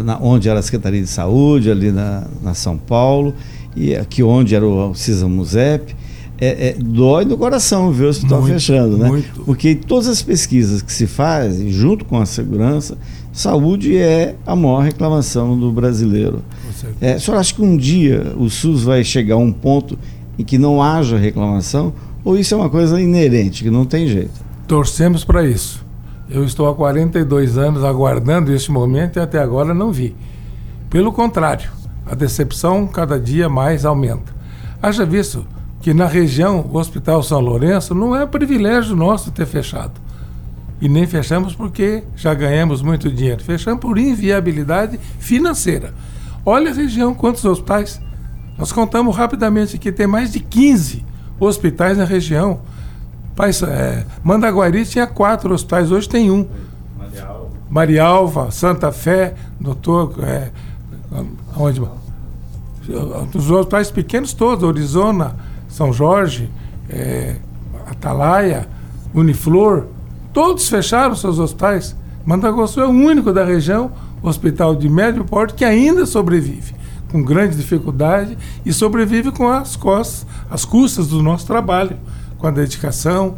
na, 0.03 0.17
onde 0.19 0.49
era 0.49 0.59
a 0.59 0.61
Secretaria 0.61 1.01
de 1.01 1.07
Saúde, 1.07 1.69
ali 1.69 1.91
na, 1.91 2.25
na 2.41 2.53
São 2.53 2.77
Paulo, 2.77 3.33
e 3.75 3.95
aqui 3.95 4.23
onde 4.23 4.55
era 4.55 4.65
o 4.65 4.93
CISA 4.95 5.27
Musep. 5.27 5.95
É, 6.39 6.67
é, 6.69 6.75
dói 6.79 7.25
no 7.25 7.35
coração 7.35 7.91
ver 7.91 8.05
o 8.05 8.09
hospital 8.09 8.41
muito, 8.41 8.53
fechando, 8.53 8.95
né? 8.95 9.07
Muito. 9.07 9.41
Porque 9.41 9.73
todas 9.73 10.07
as 10.07 10.21
pesquisas 10.21 10.83
que 10.83 10.93
se 10.93 11.07
fazem, 11.07 11.71
junto 11.71 12.05
com 12.05 12.19
a 12.19 12.27
segurança, 12.27 12.95
saúde 13.33 13.97
é 13.97 14.35
a 14.45 14.55
maior 14.55 14.83
reclamação 14.83 15.57
do 15.57 15.71
brasileiro. 15.71 16.43
É, 17.01 17.15
o 17.15 17.19
senhor 17.19 17.37
acha 17.37 17.55
que 17.55 17.61
um 17.61 17.75
dia 17.75 18.33
o 18.37 18.51
SUS 18.51 18.83
vai 18.83 19.03
chegar 19.03 19.33
a 19.33 19.39
um 19.39 19.51
ponto 19.51 19.97
em 20.37 20.43
que 20.43 20.59
não 20.59 20.81
haja 20.81 21.17
reclamação? 21.17 21.91
Ou 22.23 22.37
isso 22.37 22.53
é 22.53 22.57
uma 22.57 22.69
coisa 22.69 23.01
inerente, 23.01 23.63
que 23.63 23.71
não 23.71 23.85
tem 23.85 24.07
jeito? 24.07 24.45
Torcemos 24.67 25.23
para 25.23 25.47
isso. 25.47 25.86
Eu 26.29 26.43
estou 26.43 26.67
há 26.69 26.75
42 26.75 27.57
anos 27.57 27.83
aguardando 27.85 28.53
este 28.53 28.69
momento 28.69 29.17
e 29.17 29.19
até 29.21 29.39
agora 29.39 29.73
não 29.73 29.91
vi. 29.93 30.13
Pelo 30.89 31.13
contrário, 31.13 31.69
a 32.05 32.13
decepção 32.15 32.85
cada 32.85 33.19
dia 33.19 33.47
mais 33.47 33.85
aumenta. 33.85 34.35
Haja 34.81 35.05
visto 35.05 35.45
que 35.79 35.93
na 35.93 36.05
região 36.05 36.69
o 36.69 36.77
Hospital 36.77 37.23
São 37.23 37.39
Lourenço 37.39 37.95
não 37.95 38.13
é 38.13 38.25
privilégio 38.25 38.95
nosso 38.95 39.31
ter 39.31 39.45
fechado. 39.45 40.01
E 40.81 40.89
nem 40.89 41.07
fechamos 41.07 41.55
porque 41.55 42.03
já 42.15 42.33
ganhamos 42.33 42.81
muito 42.81 43.09
dinheiro. 43.09 43.41
Fechamos 43.41 43.79
por 43.79 43.97
inviabilidade 43.97 44.99
financeira. 45.19 45.93
Olha 46.45 46.71
a 46.71 46.73
região, 46.73 47.13
quantos 47.13 47.43
hospitais. 47.45 48.01
Nós 48.57 48.71
contamos 48.71 49.15
rapidamente 49.15 49.77
que 49.77 49.91
tem 49.91 50.07
mais 50.07 50.33
de 50.33 50.39
15 50.39 51.05
hospitais 51.39 51.97
na 51.97 52.05
região. 52.05 52.59
É, 53.67 54.03
Mandaguari 54.23 54.83
tinha 54.83 55.05
quatro 55.05 55.53
hospitais, 55.53 55.91
hoje 55.91 56.09
tem 56.09 56.31
um. 56.31 56.47
Marialva, 56.97 57.49
Marialva 57.69 58.51
Santa 58.51 58.91
Fé, 58.91 59.35
doutor. 59.59 60.15
É, 60.23 60.49
onde? 61.55 61.81
Os 63.35 63.51
hospitais 63.51 63.91
pequenos 63.91 64.33
todos, 64.33 64.67
Arizona, 64.67 65.35
São 65.67 65.93
Jorge, 65.93 66.49
é, 66.89 67.35
Atalaia, 67.85 68.67
Uniflor, 69.13 69.85
todos 70.33 70.67
fecharam 70.67 71.15
seus 71.15 71.37
hospitais. 71.37 71.95
Mandaguaçu 72.25 72.81
é 72.81 72.87
o 72.87 72.89
único 72.89 73.31
da 73.31 73.45
região, 73.45 73.91
hospital 74.21 74.75
de 74.75 74.89
médio 74.89 75.23
porte, 75.23 75.53
que 75.53 75.63
ainda 75.63 76.07
sobrevive, 76.07 76.73
com 77.11 77.23
grande 77.23 77.55
dificuldade, 77.55 78.35
e 78.65 78.73
sobrevive 78.73 79.31
com 79.31 79.47
as 79.47 79.75
costas, 79.75 80.25
as 80.49 80.65
custas 80.65 81.07
do 81.07 81.21
nosso 81.21 81.45
trabalho 81.45 81.97
com 82.37 82.47
a 82.47 82.51
dedicação, 82.51 83.35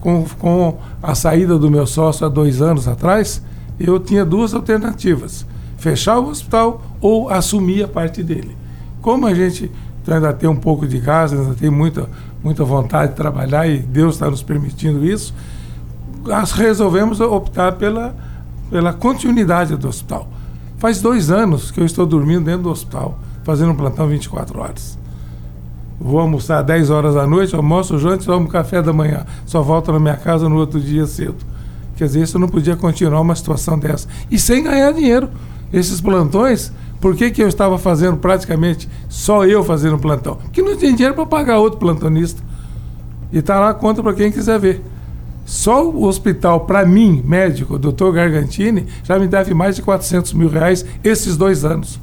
com, 0.00 0.24
com 0.38 0.78
a 1.02 1.14
saída 1.14 1.58
do 1.58 1.70
meu 1.70 1.86
sócio 1.86 2.26
há 2.26 2.28
dois 2.28 2.62
anos 2.62 2.88
atrás, 2.88 3.42
eu 3.78 3.98
tinha 3.98 4.24
duas 4.24 4.54
alternativas: 4.54 5.46
fechar 5.76 6.18
o 6.18 6.28
hospital 6.28 6.82
ou 7.00 7.28
assumir 7.28 7.84
a 7.84 7.88
parte 7.88 8.22
dele. 8.22 8.56
Como 9.00 9.26
a 9.26 9.34
gente 9.34 9.70
ainda 10.08 10.32
tem 10.32 10.48
um 10.48 10.56
pouco 10.56 10.86
de 10.86 10.98
gás, 10.98 11.32
ainda 11.32 11.54
tem 11.54 11.70
muita, 11.70 12.08
muita 12.42 12.64
vontade 12.64 13.12
de 13.12 13.16
trabalhar 13.16 13.68
e 13.68 13.78
Deus 13.78 14.14
está 14.14 14.28
nos 14.30 14.42
permitindo 14.42 15.04
isso, 15.04 15.34
nós 16.24 16.52
resolvemos 16.52 17.20
optar 17.20 17.72
pela, 17.72 18.14
pela 18.70 18.92
continuidade 18.92 19.76
do 19.76 19.88
hospital. 19.88 20.28
Faz 20.78 21.00
dois 21.00 21.30
anos 21.30 21.70
que 21.70 21.80
eu 21.80 21.84
estou 21.84 22.06
dormindo 22.06 22.44
dentro 22.44 22.62
do 22.62 22.70
hospital, 22.70 23.18
fazendo 23.44 23.72
um 23.72 23.76
plantão 23.76 24.08
24 24.08 24.58
horas. 24.60 24.98
Vou 26.00 26.18
almoçar 26.18 26.62
10 26.62 26.88
horas 26.88 27.14
da 27.14 27.26
noite, 27.26 27.54
almoço, 27.54 27.98
janto, 27.98 28.24
tomo 28.24 28.48
café 28.48 28.80
da 28.80 28.90
manhã. 28.90 29.26
Só 29.44 29.60
volto 29.60 29.92
na 29.92 30.00
minha 30.00 30.16
casa 30.16 30.48
no 30.48 30.56
outro 30.56 30.80
dia 30.80 31.06
cedo. 31.06 31.36
Quer 31.94 32.06
dizer, 32.06 32.22
isso 32.22 32.38
não 32.38 32.48
podia 32.48 32.74
continuar 32.74 33.20
uma 33.20 33.34
situação 33.34 33.78
dessa. 33.78 34.08
E 34.30 34.38
sem 34.38 34.64
ganhar 34.64 34.92
dinheiro. 34.92 35.28
Esses 35.70 36.00
plantões, 36.00 36.72
por 37.00 37.14
que, 37.14 37.30
que 37.30 37.42
eu 37.42 37.46
estava 37.46 37.78
fazendo 37.78 38.16
praticamente 38.16 38.88
só 39.10 39.44
eu 39.44 39.62
fazendo 39.62 39.98
plantão? 39.98 40.36
Porque 40.36 40.62
não 40.62 40.74
tinha 40.74 40.92
dinheiro 40.92 41.14
para 41.14 41.26
pagar 41.26 41.58
outro 41.58 41.78
plantonista. 41.78 42.42
E 43.30 43.38
está 43.38 43.60
lá 43.60 43.68
a 43.68 43.74
conta 43.74 44.02
para 44.02 44.14
quem 44.14 44.32
quiser 44.32 44.58
ver. 44.58 44.82
Só 45.44 45.86
o 45.86 46.04
hospital, 46.04 46.60
para 46.60 46.86
mim, 46.86 47.22
médico, 47.24 47.78
doutor 47.78 48.12
Gargantini, 48.14 48.86
já 49.04 49.18
me 49.18 49.28
deve 49.28 49.52
mais 49.52 49.76
de 49.76 49.82
400 49.82 50.32
mil 50.32 50.48
reais 50.48 50.86
esses 51.04 51.36
dois 51.36 51.64
anos. 51.64 52.00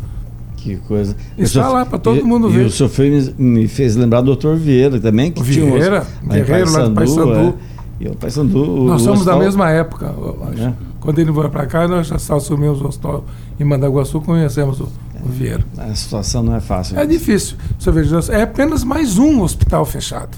Que 0.58 0.76
coisa. 0.76 1.16
Está 1.38 1.70
lá 1.70 1.86
para 1.86 1.98
todo 1.98 2.20
e, 2.20 2.24
mundo 2.24 2.50
ver. 2.50 2.64
E 2.64 2.66
o 2.66 2.72
senhor 2.72 2.90
fez, 2.90 3.34
me 3.38 3.68
fez 3.68 3.96
lembrar 3.96 4.22
do 4.22 4.26
doutor 4.26 4.58
Vieira 4.58 5.00
também, 5.00 5.32
que 5.32 5.42
Vieira, 5.42 6.06
tinha 6.22 6.44
guerreiro 6.44 6.72
lá 6.72 6.88
do 6.88 6.94
Paysandu. 6.94 7.58
É. 8.02 8.10
O 8.10 8.16
Paysandu. 8.16 8.66
Nós 8.86 9.02
somos 9.02 9.24
da 9.24 9.38
mesma 9.38 9.70
época. 9.70 10.14
É. 10.58 10.74
Quando 11.00 11.20
ele 11.20 11.32
veio 11.32 11.50
para 11.50 11.66
cá, 11.68 11.88
nós 11.88 12.08
já 12.08 12.16
assumimos 12.16 12.82
o 12.82 12.88
hospital 12.88 13.24
em 13.60 13.64
Mandaguaçu, 13.64 14.20
conhecemos 14.20 14.82
o, 14.82 14.90
o 15.24 15.30
Vieira. 15.30 15.64
A 15.78 15.96
situação 15.96 16.44
não 16.44 16.56
é 16.56 16.60
fácil. 16.60 17.00
É 17.00 17.06
difícil. 17.06 17.56
Você 17.80 17.92
veja, 17.92 18.20
é 18.32 18.42
apenas 18.42 18.84
mais 18.84 19.18
um 19.18 19.42
hospital 19.42 19.86
fechado. 19.86 20.38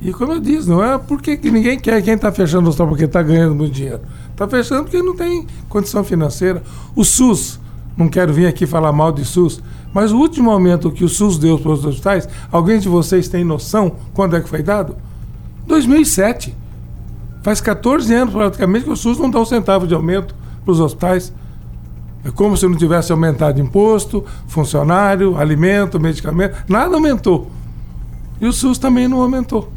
E 0.00 0.12
como 0.12 0.32
eu 0.32 0.40
disse, 0.40 0.68
não 0.68 0.82
é 0.82 0.98
porque 0.98 1.38
ninguém 1.44 1.78
quer 1.78 2.02
quem 2.02 2.14
está 2.14 2.30
fechando 2.30 2.66
o 2.66 2.68
hospital 2.68 2.88
porque 2.88 3.04
está 3.04 3.22
ganhando 3.22 3.54
muito 3.54 3.72
dinheiro. 3.72 4.00
Está 4.30 4.48
fechando 4.48 4.84
porque 4.84 5.02
não 5.02 5.16
tem 5.16 5.46
condição 5.68 6.02
financeira. 6.02 6.62
O 6.94 7.04
SUS, 7.04 7.60
não 7.96 8.08
quero 8.08 8.32
vir 8.32 8.46
aqui 8.46 8.66
falar 8.66 8.92
mal 8.92 9.12
de 9.12 9.24
SUS, 9.24 9.62
mas 9.92 10.12
o 10.12 10.18
último 10.18 10.50
aumento 10.50 10.90
que 10.90 11.04
o 11.04 11.08
SUS 11.08 11.38
deu 11.38 11.58
para 11.58 11.72
os 11.72 11.84
hospitais, 11.84 12.28
alguém 12.50 12.78
de 12.78 12.88
vocês 12.88 13.28
tem 13.28 13.44
noção 13.44 13.96
quando 14.14 14.36
é 14.36 14.40
que 14.40 14.48
foi 14.48 14.62
dado? 14.62 14.96
2007. 15.66 16.56
Faz 17.42 17.60
14 17.60 18.14
anos 18.14 18.34
praticamente 18.34 18.84
que 18.84 18.90
o 18.90 18.96
SUS 18.96 19.18
não 19.18 19.30
dá 19.30 19.40
um 19.40 19.44
centavo 19.44 19.86
de 19.86 19.94
aumento 19.94 20.34
para 20.64 20.72
os 20.72 20.80
hospitais. 20.80 21.32
É 22.24 22.30
como 22.30 22.56
se 22.56 22.66
não 22.66 22.76
tivesse 22.76 23.10
aumentado 23.10 23.60
imposto, 23.60 24.24
funcionário, 24.46 25.36
alimento, 25.36 25.98
medicamento, 25.98 26.56
nada 26.68 26.94
aumentou. 26.94 27.50
E 28.40 28.46
o 28.46 28.52
SUS 28.52 28.78
também 28.78 29.08
não 29.08 29.20
aumentou. 29.20 29.72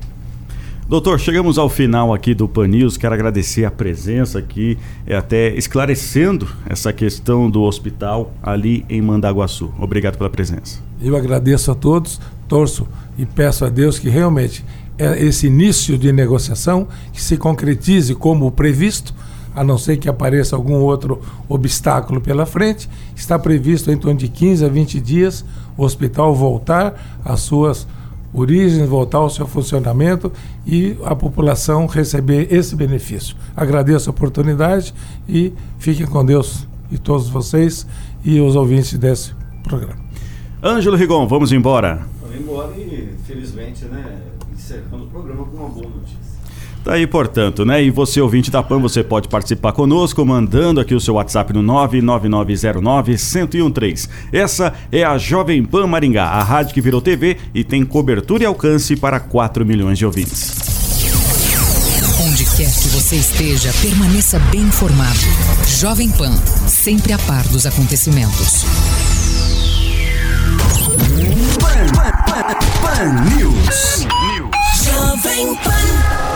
Doutor, 0.88 1.20
chegamos 1.20 1.58
ao 1.58 1.68
final 1.68 2.14
aqui 2.14 2.36
do 2.36 2.48
Pan 2.48 2.68
News. 2.68 2.96
Quero 2.96 3.16
agradecer 3.16 3.66
a 3.66 3.72
presença 3.72 4.38
aqui, 4.38 4.78
é, 5.08 5.16
até 5.16 5.50
esclarecendo 5.56 6.48
essa 6.70 6.94
questão 6.94 7.50
do 7.50 7.64
hospital 7.64 8.32
ali 8.42 8.86
em 8.88 9.02
Mandaguaçu. 9.02 9.74
Obrigado 9.80 10.16
pela 10.16 10.30
presença. 10.30 10.80
Eu 11.02 11.16
agradeço 11.16 11.72
a 11.72 11.76
todos, 11.76 12.22
torço 12.48 12.88
e 13.18 13.26
peço 13.26 13.66
a 13.66 13.70
Deus 13.70 13.98
que 13.98 14.10
realmente 14.10 14.64
é 14.96 15.26
esse 15.26 15.48
início 15.48 15.98
de 15.98 16.12
negociação 16.12 16.88
que 17.12 17.20
se 17.20 17.36
concretize 17.36 18.14
como 18.14 18.52
previsto, 18.52 19.12
a 19.56 19.64
não 19.64 19.80
ser 19.80 19.98
que 19.98 20.08
apareça 20.08 20.56
algum 20.56 20.76
outro 20.76 21.20
obstáculo 21.50 22.22
pela 22.22 22.46
frente. 22.46 22.88
Está 23.16 23.40
previsto 23.40 23.90
em 23.90 23.98
torno 23.98 24.20
de 24.20 24.28
15 24.28 24.64
a 24.64 24.70
20 24.70 25.02
dias 25.02 25.44
o 25.76 25.84
hospital 25.84 26.36
voltar 26.36 27.20
às 27.26 27.40
suas 27.40 27.88
origem, 28.36 28.86
voltar 28.86 29.20
ao 29.20 29.30
seu 29.30 29.48
funcionamento 29.48 30.32
e 30.66 30.98
a 31.04 31.16
população 31.16 31.86
receber 31.86 32.54
esse 32.54 32.76
benefício. 32.76 33.36
Agradeço 33.56 34.10
a 34.10 34.12
oportunidade 34.12 34.94
e 35.28 35.54
fiquem 35.80 36.06
com 36.06 36.26
Deus 36.26 36.68
e 36.92 36.98
todos 36.98 37.30
vocês 37.30 37.88
e 38.24 38.40
os 38.40 38.56
ouvintes 38.56 38.98
desse 38.98 39.34
programa. 39.64 40.04
Ângelo 40.64 40.96
Rigon, 40.96 41.28
vamos 41.28 41.52
embora. 41.52 42.06
Vamos 42.22 42.40
embora 42.40 42.72
e 42.78 43.16
Infelizmente, 43.26 43.86
né? 43.86 44.22
Encerrando 44.54 45.06
o 45.06 45.08
programa 45.08 45.46
com 45.46 45.58
uma 45.58 45.70
boa 45.70 45.88
notícia. 45.90 46.35
Tá 46.86 46.94
aí, 46.94 47.06
portanto, 47.08 47.66
né? 47.66 47.84
E 47.84 47.90
você, 47.90 48.22
ouvinte 48.22 48.52
da 48.52 48.62
PAN, 48.62 48.80
você 48.80 49.04
pode 49.04 49.28
participar 49.28 49.72
conosco, 49.72 50.24
mandando 50.24 50.80
aqui 50.80 50.94
o 50.94 51.00
seu 51.00 51.16
WhatsApp 51.16 51.52
no 51.52 51.64
99909-1013. 51.64 54.08
Essa 54.32 54.72
é 54.92 55.04
a 55.04 55.18
Jovem 55.18 55.66
Pan 55.66 55.88
Maringá, 55.88 56.26
a 56.26 56.44
rádio 56.44 56.76
que 56.76 56.82
virou 56.82 57.02
TV 57.02 57.38
e 57.56 57.64
tem 57.64 57.84
cobertura 57.84 58.44
e 58.44 58.46
alcance 58.46 58.96
para 58.96 59.20
4 59.20 59.66
milhões 59.66 59.98
de 59.98 60.06
ouvintes. 60.06 60.54
Onde 62.24 62.46
quer 62.56 62.72
que 62.72 62.88
você 62.90 63.16
esteja, 63.16 63.74
permaneça 63.82 64.38
bem 64.52 64.62
informado. 64.62 65.18
Jovem 65.80 66.12
Pan, 66.12 66.38
sempre 66.68 67.14
a 67.14 67.18
par 67.18 67.48
dos 67.48 67.66
acontecimentos. 67.66 68.64
Pan, 71.60 71.88
Pan, 71.96 72.12
Pan, 72.28 72.44
Pan 72.84 73.24
News. 73.36 74.06
Pan 74.06 74.36
News. 74.36 74.52
Jovem 74.84 75.56
Pan. 75.56 76.35